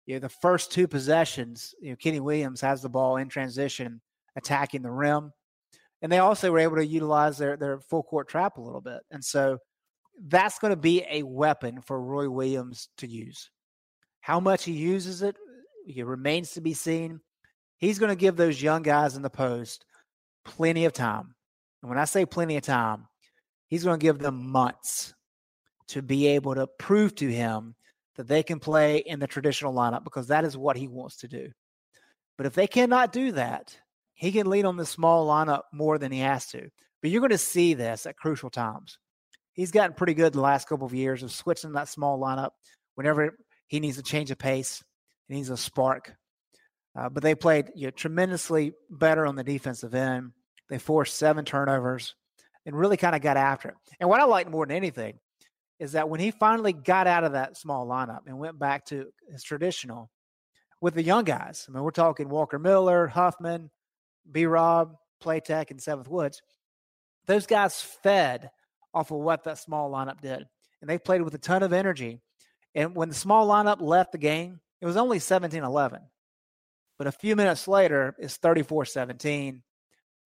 You 0.05 0.15
know, 0.15 0.19
the 0.19 0.29
first 0.29 0.71
two 0.71 0.87
possessions, 0.87 1.75
you 1.81 1.91
know, 1.91 1.95
Kenny 1.97 2.19
Williams 2.19 2.61
has 2.61 2.81
the 2.81 2.89
ball 2.89 3.17
in 3.17 3.29
transition, 3.29 4.01
attacking 4.35 4.81
the 4.81 4.91
rim, 4.91 5.31
and 6.01 6.11
they 6.11 6.19
also 6.19 6.51
were 6.51 6.59
able 6.59 6.77
to 6.77 6.85
utilize 6.85 7.37
their 7.37 7.57
their 7.57 7.79
full 7.79 8.03
court 8.03 8.27
trap 8.29 8.57
a 8.57 8.61
little 8.61 8.81
bit. 8.81 9.01
And 9.11 9.23
so 9.23 9.57
that's 10.27 10.59
going 10.59 10.71
to 10.71 10.77
be 10.77 11.05
a 11.09 11.23
weapon 11.23 11.81
for 11.81 12.01
Roy 12.01 12.29
Williams 12.29 12.89
to 12.97 13.07
use. 13.07 13.49
How 14.21 14.39
much 14.39 14.63
he 14.63 14.71
uses 14.71 15.21
it, 15.21 15.35
it 15.87 16.05
remains 16.05 16.51
to 16.51 16.61
be 16.61 16.73
seen. 16.73 17.19
He's 17.77 17.99
going 17.99 18.09
to 18.09 18.15
give 18.15 18.35
those 18.35 18.61
young 18.61 18.81
guys 18.81 19.15
in 19.15 19.21
the 19.21 19.29
post 19.29 19.85
plenty 20.43 20.85
of 20.85 20.93
time. 20.93 21.35
And 21.81 21.89
when 21.89 21.99
I 21.99 22.05
say 22.05 22.25
plenty 22.25 22.57
of 22.57 22.63
time, 22.63 23.07
he's 23.67 23.83
going 23.83 23.99
to 23.99 24.03
give 24.03 24.19
them 24.19 24.49
months 24.49 25.13
to 25.89 26.01
be 26.01 26.27
able 26.27 26.55
to 26.55 26.67
prove 26.79 27.15
to 27.15 27.31
him 27.31 27.75
that 28.15 28.27
they 28.27 28.43
can 28.43 28.59
play 28.59 28.97
in 28.97 29.19
the 29.19 29.27
traditional 29.27 29.73
lineup 29.73 30.03
because 30.03 30.27
that 30.27 30.43
is 30.43 30.57
what 30.57 30.75
he 30.75 30.87
wants 30.87 31.17
to 31.17 31.27
do. 31.27 31.49
But 32.37 32.47
if 32.47 32.53
they 32.53 32.67
cannot 32.67 33.13
do 33.13 33.31
that, 33.33 33.77
he 34.13 34.31
can 34.31 34.49
lean 34.49 34.65
on 34.65 34.77
the 34.77 34.85
small 34.85 35.27
lineup 35.27 35.61
more 35.71 35.97
than 35.97 36.11
he 36.11 36.19
has 36.19 36.47
to. 36.47 36.69
But 37.01 37.11
you're 37.11 37.21
going 37.21 37.29
to 37.29 37.37
see 37.37 37.73
this 37.73 38.05
at 38.05 38.17
crucial 38.17 38.49
times. 38.49 38.97
He's 39.53 39.71
gotten 39.71 39.95
pretty 39.95 40.13
good 40.13 40.33
the 40.33 40.41
last 40.41 40.67
couple 40.67 40.85
of 40.85 40.93
years 40.93 41.23
of 41.23 41.31
switching 41.31 41.73
that 41.73 41.89
small 41.89 42.19
lineup 42.19 42.51
whenever 42.95 43.37
he 43.67 43.79
needs 43.79 43.97
a 43.97 44.03
change 44.03 44.31
of 44.31 44.39
pace, 44.39 44.83
he 45.27 45.35
needs 45.35 45.49
a 45.49 45.57
spark. 45.57 46.15
Uh, 46.97 47.09
but 47.09 47.21
they 47.21 47.35
played 47.35 47.69
you 47.75 47.87
know, 47.87 47.91
tremendously 47.91 48.73
better 48.89 49.25
on 49.25 49.35
the 49.35 49.43
defensive 49.43 49.93
end. 49.93 50.31
They 50.69 50.79
forced 50.79 51.15
seven 51.15 51.45
turnovers 51.45 52.15
and 52.67 52.77
really 52.77 52.97
kind 52.97 53.15
of 53.15 53.21
got 53.21 53.37
after 53.37 53.69
it. 53.69 53.75
And 53.99 54.09
what 54.09 54.19
I 54.19 54.25
liked 54.25 54.51
more 54.51 54.65
than 54.65 54.75
anything 54.75 55.17
is 55.79 55.93
that 55.93 56.09
when 56.09 56.19
he 56.19 56.31
finally 56.31 56.73
got 56.73 57.07
out 57.07 57.23
of 57.23 57.31
that 57.31 57.57
small 57.57 57.87
lineup 57.87 58.21
and 58.27 58.37
went 58.37 58.59
back 58.59 58.85
to 58.87 59.07
his 59.31 59.41
traditional 59.41 60.11
with 60.81 60.93
the 60.93 61.01
young 61.01 61.23
guys, 61.23 61.65
I 61.67 61.71
mean, 61.71 61.81
we're 61.81 61.91
talking 61.91 62.29
Walker 62.29 62.59
Miller, 62.59 63.07
Huffman, 63.07 63.71
B 64.29 64.45
Rob, 64.45 64.95
Platek, 65.23 65.71
and 65.71 65.81
Seventh 65.81 66.09
Woods, 66.09 66.41
those 67.25 67.47
guys 67.47 67.81
fed 67.81 68.51
off 68.93 69.11
of 69.11 69.17
what 69.17 69.45
that 69.45 69.57
small 69.57 69.89
lineup 69.89 70.19
did. 70.21 70.45
And 70.81 70.89
they 70.89 70.97
played 70.97 71.21
with 71.21 71.33
a 71.35 71.39
ton 71.39 71.63
of 71.63 71.73
energy. 71.73 72.19
And 72.75 72.95
when 72.95 73.09
the 73.09 73.15
small 73.15 73.47
lineup 73.47 73.81
left 73.81 74.11
the 74.11 74.17
game, 74.17 74.59
it 74.81 74.85
was 74.85 74.97
only 74.97 75.19
17 75.19 75.63
11. 75.63 76.01
But 76.97 77.07
a 77.07 77.11
few 77.11 77.35
minutes 77.35 77.67
later, 77.67 78.15
it's 78.19 78.37
34 78.37 78.85
17. 78.85 79.63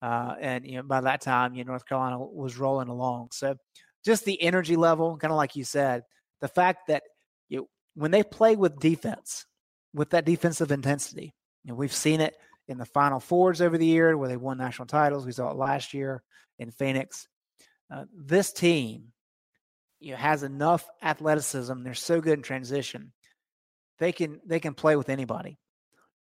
Uh, 0.01 0.35
and 0.39 0.65
you 0.65 0.77
know, 0.77 0.83
by 0.83 1.01
that 1.01 1.21
time, 1.21 1.53
you 1.53 1.63
know, 1.63 1.71
North 1.71 1.85
Carolina 1.85 2.19
was 2.19 2.57
rolling 2.57 2.87
along. 2.87 3.29
So 3.31 3.55
just 4.03 4.25
the 4.25 4.41
energy 4.41 4.75
level, 4.75 5.17
kind 5.17 5.31
of 5.31 5.37
like 5.37 5.55
you 5.55 5.63
said, 5.63 6.03
the 6.39 6.47
fact 6.47 6.87
that 6.87 7.03
you 7.49 7.67
when 7.95 8.11
they 8.11 8.23
play 8.23 8.55
with 8.55 8.79
defense, 8.79 9.45
with 9.93 10.09
that 10.11 10.25
defensive 10.25 10.71
intensity, 10.71 11.33
and 11.67 11.77
we've 11.77 11.93
seen 11.93 12.21
it 12.21 12.35
in 12.67 12.77
the 12.77 12.85
Final 12.85 13.19
Fours 13.19 13.61
over 13.61 13.77
the 13.77 13.85
year 13.85 14.17
where 14.17 14.29
they 14.29 14.37
won 14.37 14.57
national 14.57 14.87
titles. 14.87 15.25
We 15.25 15.31
saw 15.33 15.51
it 15.51 15.57
last 15.57 15.93
year 15.93 16.23
in 16.57 16.71
Phoenix. 16.71 17.27
Uh, 17.93 18.05
this 18.15 18.53
team 18.53 19.11
you 19.99 20.11
know, 20.11 20.17
has 20.17 20.43
enough 20.43 20.89
athleticism. 21.01 21.83
They're 21.83 21.93
so 21.93 22.21
good 22.21 22.39
in 22.39 22.43
transition. 22.43 23.11
They 23.99 24.11
can 24.11 24.41
they 24.45 24.59
can 24.59 24.73
play 24.73 24.95
with 24.95 25.09
anybody. 25.09 25.59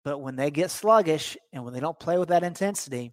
But 0.03 0.19
when 0.19 0.35
they 0.35 0.51
get 0.51 0.69
sluggish 0.69 1.35
and 1.51 1.63
when 1.63 1.73
they 1.73 1.79
don't 1.79 1.99
play 1.99 2.19
with 2.19 2.29
that 2.29 2.43
intensity, 2.43 3.11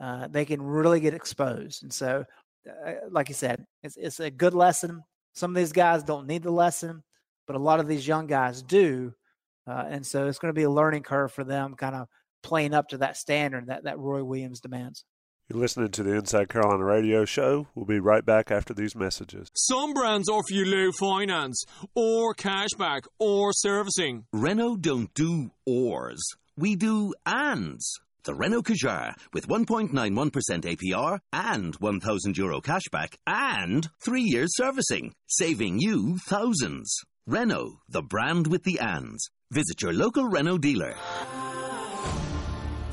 uh, 0.00 0.28
they 0.28 0.44
can 0.44 0.62
really 0.62 1.00
get 1.00 1.14
exposed. 1.14 1.82
And 1.82 1.92
so, 1.92 2.24
uh, 2.68 2.92
like 3.10 3.28
you 3.28 3.34
said, 3.34 3.66
it's 3.82 3.96
it's 3.96 4.20
a 4.20 4.30
good 4.30 4.54
lesson. 4.54 5.02
Some 5.34 5.50
of 5.50 5.56
these 5.56 5.72
guys 5.72 6.02
don't 6.02 6.26
need 6.26 6.42
the 6.42 6.50
lesson, 6.50 7.02
but 7.46 7.56
a 7.56 7.60
lot 7.60 7.80
of 7.80 7.88
these 7.88 8.06
young 8.06 8.26
guys 8.26 8.62
do. 8.62 9.14
Uh, 9.66 9.84
and 9.88 10.06
so 10.06 10.26
it's 10.26 10.38
going 10.38 10.54
to 10.54 10.58
be 10.58 10.62
a 10.62 10.70
learning 10.70 11.02
curve 11.02 11.32
for 11.32 11.44
them, 11.44 11.74
kind 11.74 11.94
of 11.94 12.06
playing 12.42 12.72
up 12.72 12.88
to 12.88 12.98
that 12.98 13.16
standard 13.16 13.66
that, 13.66 13.84
that 13.84 13.98
Roy 13.98 14.22
Williams 14.22 14.60
demands. 14.60 15.04
You're 15.48 15.60
listening 15.60 15.90
to 15.92 16.02
the 16.02 16.14
Inside 16.14 16.48
Carolina 16.48 16.84
Radio 16.84 17.24
Show. 17.24 17.68
We'll 17.74 17.86
be 17.86 18.00
right 18.00 18.24
back 18.24 18.50
after 18.50 18.74
these 18.74 18.96
messages. 18.96 19.48
Some 19.54 19.94
brands 19.94 20.28
offer 20.28 20.52
you 20.52 20.64
low 20.64 20.90
finance, 20.90 21.64
or 21.94 22.34
cashback, 22.34 23.02
or 23.20 23.52
servicing. 23.52 24.26
Renault 24.32 24.78
don't 24.78 25.14
do 25.14 25.52
ors. 25.64 26.20
We 26.56 26.74
do 26.74 27.14
ands. 27.24 28.00
The 28.26 28.34
Renault 28.34 28.62
Kadjar 28.62 29.14
with 29.32 29.46
1.91% 29.46 29.92
APR 29.92 31.20
and 31.32 31.76
1,000 31.76 32.36
euro 32.36 32.60
cashback 32.60 33.14
and 33.24 33.88
three 34.04 34.24
years 34.24 34.48
servicing, 34.56 35.14
saving 35.28 35.78
you 35.78 36.18
thousands. 36.26 36.92
Renault, 37.28 37.78
the 37.88 38.02
brand 38.02 38.48
with 38.48 38.64
the 38.64 38.80
ands. 38.80 39.30
Visit 39.52 39.80
your 39.80 39.92
local 39.92 40.26
Renault 40.26 40.58
dealer. 40.58 40.96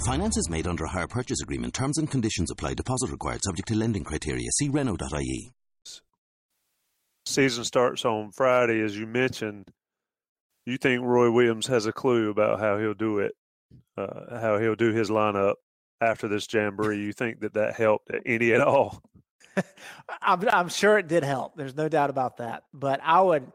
Finance 0.05 0.37
is 0.37 0.51
made 0.51 0.67
under 0.67 0.83
a 0.83 0.89
hire 0.89 1.07
purchase 1.07 1.41
agreement. 1.41 1.73
Terms 1.73 1.97
and 1.97 2.11
conditions 2.11 2.51
apply. 2.51 2.75
Deposit 2.75 3.09
required 3.09 3.41
subject 3.43 3.69
to 3.69 3.75
lending 3.75 4.03
criteria. 4.03 4.51
See 4.59 4.69
Renault.ie. 4.69 5.51
Season 7.25 7.63
starts 7.63 8.05
on 8.05 8.29
Friday, 8.33 8.81
as 8.81 8.95
you 8.95 9.07
mentioned. 9.07 9.71
You 10.67 10.77
think 10.77 11.01
Roy 11.01 11.31
Williams 11.31 11.65
has 11.67 11.87
a 11.87 11.91
clue 11.91 12.29
about 12.29 12.59
how 12.59 12.77
he'll 12.77 12.93
do 12.93 13.17
it, 13.17 13.33
uh, 13.97 14.39
how 14.39 14.57
he'll 14.57 14.75
do 14.75 14.91
his 14.91 15.09
lineup 15.09 15.55
after 16.01 16.27
this 16.27 16.51
jamboree? 16.51 16.99
You 16.99 17.13
think 17.13 17.41
that 17.41 17.53
that 17.53 17.75
helped 17.75 18.09
any 18.25 18.53
at 18.53 18.61
all? 18.61 19.01
I'm, 20.21 20.47
I'm 20.49 20.69
sure 20.69 20.97
it 20.97 21.07
did 21.07 21.23
help. 21.23 21.55
There's 21.55 21.75
no 21.75 21.89
doubt 21.89 22.09
about 22.09 22.37
that. 22.37 22.63
But 22.73 22.99
I 23.03 23.21
would, 23.21 23.51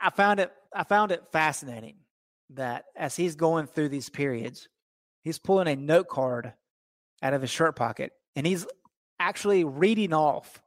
I 0.00 0.10
found 0.10 0.40
it, 0.40 0.52
I 0.74 0.84
found 0.84 1.12
it 1.12 1.22
fascinating 1.32 1.96
that 2.50 2.84
as 2.96 3.16
he's 3.16 3.34
going 3.34 3.66
through 3.66 3.88
these 3.88 4.08
periods, 4.08 4.68
he's 5.22 5.38
pulling 5.38 5.68
a 5.68 5.76
note 5.76 6.08
card 6.08 6.52
out 7.22 7.34
of 7.34 7.42
his 7.42 7.50
shirt 7.50 7.76
pocket 7.76 8.12
and 8.36 8.46
he's 8.46 8.66
actually 9.18 9.64
reading 9.64 10.12
off 10.12 10.62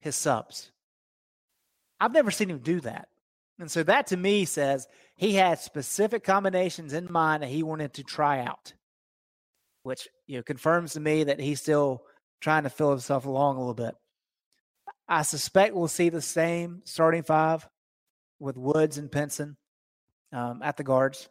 his 0.00 0.16
subs. 0.16 0.70
I've 2.00 2.12
never 2.12 2.30
seen 2.30 2.50
him 2.50 2.58
do 2.58 2.80
that. 2.80 3.08
And 3.58 3.70
so 3.70 3.82
that 3.84 4.08
to 4.08 4.16
me 4.16 4.44
says 4.44 4.86
he 5.16 5.34
had 5.34 5.58
specific 5.58 6.24
combinations 6.24 6.92
in 6.92 7.10
mind 7.10 7.42
that 7.42 7.48
he 7.48 7.62
wanted 7.62 7.94
to 7.94 8.02
try 8.02 8.40
out, 8.40 8.74
which 9.82 10.08
you 10.26 10.36
know 10.36 10.42
confirms 10.42 10.92
to 10.92 11.00
me 11.00 11.24
that 11.24 11.40
he's 11.40 11.60
still 11.60 12.02
trying 12.40 12.64
to 12.64 12.70
fill 12.70 12.90
himself 12.90 13.24
along 13.24 13.56
a 13.56 13.60
little 13.60 13.74
bit. 13.74 13.94
I 15.08 15.22
suspect 15.22 15.74
we'll 15.74 15.88
see 15.88 16.08
the 16.08 16.20
same 16.20 16.82
starting 16.84 17.22
five 17.22 17.66
with 18.38 18.56
Woods 18.56 18.98
and 18.98 19.10
Pinson 19.10 19.56
um, 20.32 20.60
at 20.62 20.76
the 20.76 20.84
guards 20.84 21.28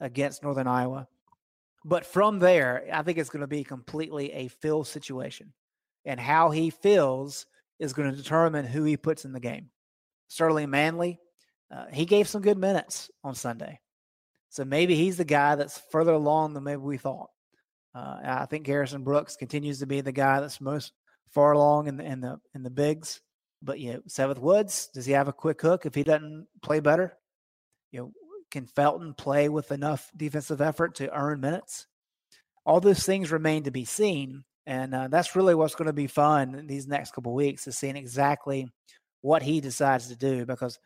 against 0.00 0.42
Northern 0.42 0.66
Iowa. 0.66 1.08
But 1.84 2.04
from 2.04 2.38
there, 2.38 2.84
I 2.92 3.02
think 3.02 3.18
it's 3.18 3.30
going 3.30 3.40
to 3.40 3.46
be 3.46 3.64
completely 3.64 4.32
a 4.32 4.48
fill 4.48 4.84
situation. 4.84 5.52
And 6.04 6.20
how 6.20 6.50
he 6.50 6.70
feels 6.70 7.46
is 7.78 7.92
going 7.92 8.10
to 8.10 8.16
determine 8.16 8.64
who 8.64 8.84
he 8.84 8.96
puts 8.96 9.24
in 9.24 9.32
the 9.32 9.40
game. 9.40 9.70
Sterling 10.28 10.70
Manley, 10.70 11.18
uh, 11.70 11.86
he 11.92 12.04
gave 12.04 12.28
some 12.28 12.42
good 12.42 12.58
minutes 12.58 13.10
on 13.22 13.34
Sunday. 13.34 13.80
So 14.50 14.64
maybe 14.64 14.94
he's 14.94 15.16
the 15.16 15.24
guy 15.24 15.54
that's 15.54 15.80
further 15.90 16.12
along 16.12 16.54
than 16.54 16.64
maybe 16.64 16.80
we 16.80 16.96
thought. 16.96 17.28
Uh, 17.94 18.18
I 18.22 18.46
think 18.46 18.64
Garrison 18.64 19.02
Brooks 19.02 19.36
continues 19.36 19.80
to 19.80 19.86
be 19.86 20.00
the 20.00 20.12
guy 20.12 20.40
that's 20.40 20.60
most 20.60 20.92
far 21.30 21.52
along 21.52 21.88
in 21.88 21.96
the 21.96 22.04
in 22.04 22.20
the 22.20 22.38
in 22.54 22.62
the 22.62 22.70
bigs. 22.70 23.20
But 23.60 23.80
you 23.80 23.94
know, 23.94 24.00
Seventh 24.06 24.38
Woods, 24.40 24.88
does 24.94 25.04
he 25.04 25.12
have 25.12 25.28
a 25.28 25.32
quick 25.32 25.60
hook 25.60 25.84
if 25.84 25.94
he 25.94 26.04
doesn't 26.04 26.46
play 26.62 26.80
better? 26.80 27.18
You 27.90 28.00
know, 28.00 28.12
can 28.50 28.66
Felton 28.66 29.14
play 29.14 29.48
with 29.48 29.72
enough 29.72 30.10
defensive 30.16 30.60
effort 30.60 30.94
to 30.96 31.12
earn 31.14 31.40
minutes? 31.40 31.86
All 32.64 32.80
those 32.80 33.02
things 33.02 33.32
remain 33.32 33.64
to 33.64 33.70
be 33.70 33.84
seen, 33.84 34.44
and 34.66 34.94
uh, 34.94 35.08
that's 35.08 35.34
really 35.34 35.54
what's 35.54 35.74
going 35.74 35.86
to 35.86 35.92
be 35.92 36.06
fun 36.06 36.66
these 36.66 36.86
next 36.86 37.12
couple 37.12 37.34
weeks 37.34 37.66
is 37.66 37.76
seeing 37.76 37.96
exactly 37.96 38.68
what 39.22 39.42
he 39.42 39.60
decides 39.60 40.08
to 40.08 40.16
do. 40.16 40.46
Because 40.46 40.78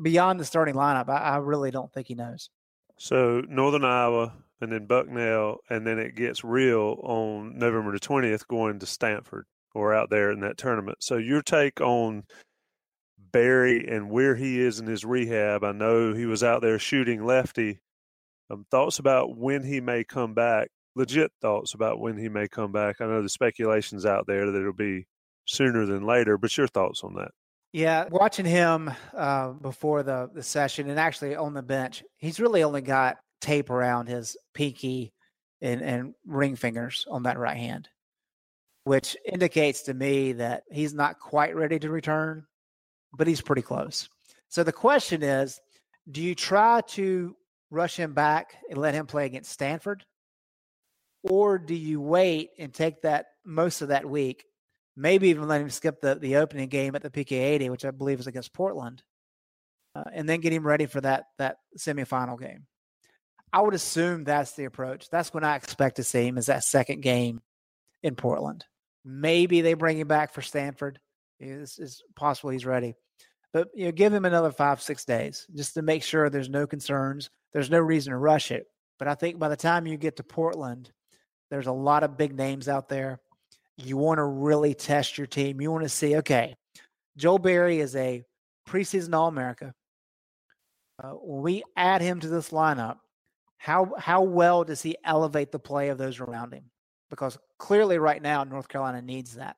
beyond 0.00 0.40
the 0.40 0.44
starting 0.44 0.74
lineup, 0.74 1.08
I, 1.08 1.18
I 1.18 1.36
really 1.38 1.70
don't 1.70 1.92
think 1.92 2.08
he 2.08 2.14
knows. 2.14 2.50
So 2.98 3.42
Northern 3.48 3.84
Iowa 3.84 4.32
and 4.60 4.72
then 4.72 4.86
Bucknell, 4.86 5.58
and 5.70 5.86
then 5.86 5.98
it 5.98 6.16
gets 6.16 6.42
real 6.42 6.98
on 7.02 7.58
November 7.58 7.92
the 7.92 8.00
20th 8.00 8.46
going 8.48 8.78
to 8.80 8.86
Stanford 8.86 9.46
or 9.74 9.94
out 9.94 10.10
there 10.10 10.32
in 10.32 10.40
that 10.40 10.58
tournament. 10.58 10.98
So 11.00 11.16
your 11.16 11.42
take 11.42 11.80
on 11.80 12.24
Berry 13.32 13.86
and 13.86 14.10
where 14.10 14.34
he 14.34 14.60
is 14.60 14.80
in 14.80 14.86
his 14.86 15.04
rehab. 15.04 15.64
I 15.64 15.72
know 15.72 16.12
he 16.12 16.26
was 16.26 16.42
out 16.42 16.62
there 16.62 16.78
shooting 16.78 17.24
lefty. 17.24 17.80
Um, 18.50 18.64
thoughts 18.70 18.98
about 18.98 19.36
when 19.36 19.62
he 19.62 19.80
may 19.80 20.04
come 20.04 20.34
back. 20.34 20.70
Legit 20.94 21.30
thoughts 21.40 21.74
about 21.74 22.00
when 22.00 22.16
he 22.16 22.28
may 22.28 22.48
come 22.48 22.72
back. 22.72 23.00
I 23.00 23.06
know 23.06 23.22
the 23.22 23.28
speculations 23.28 24.06
out 24.06 24.26
there 24.26 24.50
that 24.50 24.58
it'll 24.58 24.72
be 24.72 25.06
sooner 25.44 25.86
than 25.86 26.04
later, 26.04 26.38
but 26.38 26.56
your 26.56 26.66
thoughts 26.66 27.04
on 27.04 27.14
that? 27.14 27.30
Yeah, 27.72 28.06
watching 28.10 28.46
him 28.46 28.90
uh, 29.14 29.50
before 29.50 30.02
the 30.02 30.30
the 30.32 30.42
session 30.42 30.88
and 30.88 30.98
actually 30.98 31.36
on 31.36 31.54
the 31.54 31.62
bench, 31.62 32.02
he's 32.16 32.40
really 32.40 32.62
only 32.62 32.80
got 32.80 33.18
tape 33.40 33.70
around 33.70 34.08
his 34.08 34.36
pinky 34.54 35.12
and, 35.60 35.82
and 35.82 36.14
ring 36.26 36.56
fingers 36.56 37.06
on 37.10 37.24
that 37.24 37.38
right 37.38 37.56
hand, 37.56 37.88
which 38.84 39.16
indicates 39.24 39.82
to 39.82 39.94
me 39.94 40.32
that 40.32 40.62
he's 40.70 40.94
not 40.94 41.18
quite 41.18 41.54
ready 41.54 41.78
to 41.78 41.90
return 41.90 42.46
but 43.12 43.26
he's 43.26 43.40
pretty 43.40 43.62
close. 43.62 44.08
So 44.48 44.62
the 44.62 44.72
question 44.72 45.22
is 45.22 45.60
do 46.10 46.22
you 46.22 46.34
try 46.34 46.80
to 46.88 47.36
rush 47.70 47.96
him 47.96 48.14
back 48.14 48.56
and 48.70 48.78
let 48.78 48.94
him 48.94 49.06
play 49.06 49.26
against 49.26 49.52
Stanford? 49.52 50.04
Or 51.22 51.58
do 51.58 51.74
you 51.74 52.00
wait 52.00 52.50
and 52.58 52.72
take 52.72 53.02
that 53.02 53.26
most 53.44 53.82
of 53.82 53.88
that 53.88 54.08
week, 54.08 54.44
maybe 54.98 55.28
even 55.28 55.46
let 55.46 55.60
him 55.60 55.70
skip 55.70 56.00
the, 56.00 56.16
the 56.16 56.36
opening 56.36 56.68
game 56.68 56.94
at 56.94 57.02
the 57.02 57.10
PK 57.10 57.32
80, 57.32 57.70
which 57.70 57.84
I 57.84 57.92
believe 57.92 58.18
is 58.18 58.26
against 58.26 58.52
Portland, 58.52 59.02
uh, 59.94 60.04
and 60.12 60.28
then 60.28 60.40
get 60.40 60.52
him 60.52 60.66
ready 60.66 60.86
for 60.86 61.00
that, 61.00 61.26
that 61.38 61.58
semifinal 61.78 62.38
game? 62.38 62.66
I 63.52 63.62
would 63.62 63.74
assume 63.74 64.24
that's 64.24 64.52
the 64.52 64.64
approach. 64.64 65.08
That's 65.08 65.32
when 65.32 65.44
I 65.44 65.56
expect 65.56 65.96
to 65.96 66.04
see 66.04 66.26
him 66.26 66.36
is 66.36 66.46
that 66.46 66.64
second 66.64 67.00
game 67.00 67.40
in 68.02 68.14
Portland. 68.14 68.64
Maybe 69.04 69.60
they 69.60 69.74
bring 69.74 69.98
him 69.98 70.08
back 70.08 70.34
for 70.34 70.42
Stanford. 70.42 70.98
It's, 71.40 71.78
it's 71.78 72.02
possible 72.14 72.50
he's 72.50 72.66
ready. 72.66 72.94
But 73.52 73.68
you 73.74 73.86
know, 73.86 73.92
give 73.92 74.12
him 74.12 74.24
another 74.24 74.50
five, 74.50 74.82
six 74.82 75.04
days 75.04 75.46
just 75.54 75.74
to 75.74 75.82
make 75.82 76.02
sure 76.02 76.28
there's 76.28 76.50
no 76.50 76.66
concerns. 76.66 77.30
There's 77.52 77.70
no 77.70 77.78
reason 77.78 78.10
to 78.10 78.18
rush 78.18 78.50
it. 78.50 78.66
But 78.98 79.08
I 79.08 79.14
think 79.14 79.38
by 79.38 79.48
the 79.48 79.56
time 79.56 79.86
you 79.86 79.96
get 79.96 80.16
to 80.16 80.22
Portland, 80.22 80.90
there's 81.50 81.68
a 81.68 81.72
lot 81.72 82.02
of 82.02 82.18
big 82.18 82.36
names 82.36 82.68
out 82.68 82.88
there. 82.88 83.20
You 83.78 83.96
want 83.96 84.18
to 84.18 84.24
really 84.24 84.74
test 84.74 85.16
your 85.16 85.26
team. 85.26 85.60
You 85.60 85.70
want 85.70 85.84
to 85.84 85.88
see, 85.88 86.16
okay, 86.16 86.56
Joel 87.16 87.38
Berry 87.38 87.78
is 87.80 87.94
a 87.94 88.24
preseason 88.68 89.14
All 89.14 89.28
America. 89.28 89.72
Uh, 91.02 91.10
when 91.10 91.42
we 91.42 91.62
add 91.76 92.02
him 92.02 92.18
to 92.20 92.28
this 92.28 92.50
lineup, 92.50 92.96
how 93.56 93.92
how 93.98 94.22
well 94.22 94.64
does 94.64 94.82
he 94.82 94.96
elevate 95.04 95.52
the 95.52 95.58
play 95.58 95.88
of 95.88 95.98
those 95.98 96.20
around 96.20 96.52
him? 96.52 96.64
Because 97.10 97.38
clearly, 97.58 97.98
right 97.98 98.20
now, 98.20 98.44
North 98.44 98.68
Carolina 98.68 99.00
needs 99.00 99.34
that. 99.34 99.56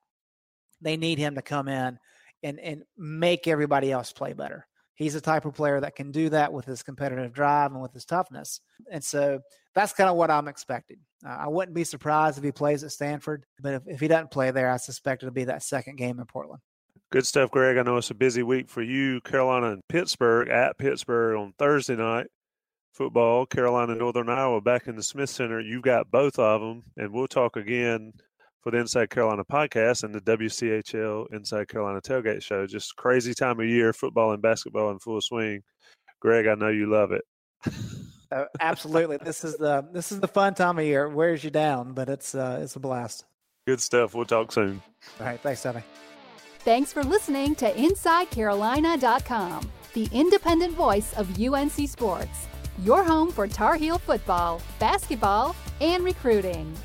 They 0.81 0.97
need 0.97 1.19
him 1.19 1.35
to 1.35 1.43
come 1.43 1.69
in 1.69 1.99
and 2.43 2.61
and 2.61 2.83
make 2.97 3.49
everybody 3.49 3.91
else 3.91 4.13
play 4.13 4.35
better. 4.35 4.67
He's 5.01 5.15
the 5.15 5.21
type 5.23 5.47
of 5.47 5.55
player 5.55 5.81
that 5.81 5.97
can 5.97 6.11
do 6.13 6.29
that 6.29 6.53
with 6.53 6.67
his 6.67 6.83
competitive 6.83 7.33
drive 7.33 7.73
and 7.73 7.81
with 7.81 7.95
his 7.95 8.05
toughness. 8.05 8.61
And 8.91 9.03
so 9.03 9.41
that's 9.75 9.95
kind 9.95 10.11
of 10.11 10.17
what 10.17 10.31
I'm 10.31 10.47
expecting. 10.47 10.99
Uh, 11.27 11.39
I 11.41 11.49
wouldn't 11.49 11.75
be 11.75 11.85
surprised 11.85 12.37
if 12.37 12.45
he 12.45 12.53
plays 12.53 12.85
at 12.85 12.93
Stanford, 12.93 13.47
but 13.63 13.73
if, 13.73 13.83
if 13.87 14.01
he 14.01 14.09
doesn't 14.09 14.31
play 14.31 14.51
there, 14.51 14.71
I 14.71 14.77
suspect 14.77 15.23
it'll 15.23 15.33
be 15.33 15.45
that 15.45 15.63
second 15.63 15.97
game 15.97 16.21
in 16.21 16.27
Portland. 16.27 16.61
Good 17.11 17.25
stuff, 17.25 17.51
Greg. 17.51 17.79
I 17.79 17.83
know 17.83 17.97
it's 17.97 18.11
a 18.11 18.15
busy 18.15 18.43
week 18.43 18.69
for 18.69 18.83
you. 18.83 19.23
Carolina 19.23 19.71
and 19.71 19.89
Pittsburgh 19.89 20.51
at 20.51 20.77
Pittsburgh 20.77 21.39
on 21.39 21.55
Thursday 21.59 21.97
night. 21.97 22.27
Football, 22.93 23.47
Carolina, 23.47 23.95
Northern 23.95 24.29
Iowa 24.29 24.61
back 24.61 24.87
in 24.87 24.97
the 24.97 25.03
Smith 25.03 25.31
Center. 25.31 25.61
You've 25.61 25.81
got 25.81 26.11
both 26.11 26.39
of 26.39 26.61
them, 26.61 26.83
and 26.99 27.11
we'll 27.11 27.27
talk 27.27 27.57
again 27.57 28.13
for 28.61 28.71
the 28.71 28.79
Inside 28.79 29.11
Carolina 29.11 29.45
podcast 29.45 30.05
and 30.05 30.15
the 30.15 30.21
WCHL 30.21 31.33
Inside 31.33 31.69
Carolina 31.69 32.01
Tailgate 32.01 32.43
Show. 32.43 32.67
Just 32.67 32.97
crazy 32.97 33.35
time 33.35 33.61
of 33.61 33.67
year, 33.67 33.93
football 33.93 34.33
and 34.33 34.43
basketball 34.43 34.91
in 34.91 34.99
full 34.99 35.21
swing. 35.21 35.63
Greg, 36.21 36.47
I 36.47 36.55
know 36.55 36.69
you 36.69 36.91
love 36.91 37.13
it. 37.13 37.23
uh, 38.33 38.45
absolutely, 38.61 39.17
this 39.19 39.45
is 39.45 39.57
the 39.57 39.87
this 39.93 40.13
is 40.13 40.21
the 40.21 40.29
fun 40.29 40.55
time 40.55 40.79
of 40.79 40.85
year. 40.85 41.05
It 41.05 41.15
wears 41.15 41.43
you 41.43 41.51
down, 41.51 41.93
but 41.93 42.09
it's 42.09 42.35
uh, 42.35 42.61
it's 42.63 42.77
a 42.77 42.81
blast. 42.81 43.25
Good 43.67 43.81
stuff. 43.81 44.15
We'll 44.15 44.25
talk 44.25 44.53
soon. 44.53 44.83
All 45.19 45.27
right, 45.27 45.41
thanks, 45.41 45.63
Tommy. 45.63 45.83
Thanks 46.61 46.93
for 46.93 47.03
listening 47.03 47.55
to 47.57 47.73
InsideCarolina.com, 47.73 49.71
the 49.95 50.09
independent 50.13 50.75
voice 50.75 51.15
of 51.15 51.41
UNC 51.41 51.89
Sports, 51.89 52.49
your 52.83 53.03
home 53.03 53.33
for 53.33 53.49
Tar 53.49 53.77
Heel 53.77 53.99
football, 53.99 54.61
basketball, 54.79 55.57
and 55.81 56.05
recruiting. 56.05 56.77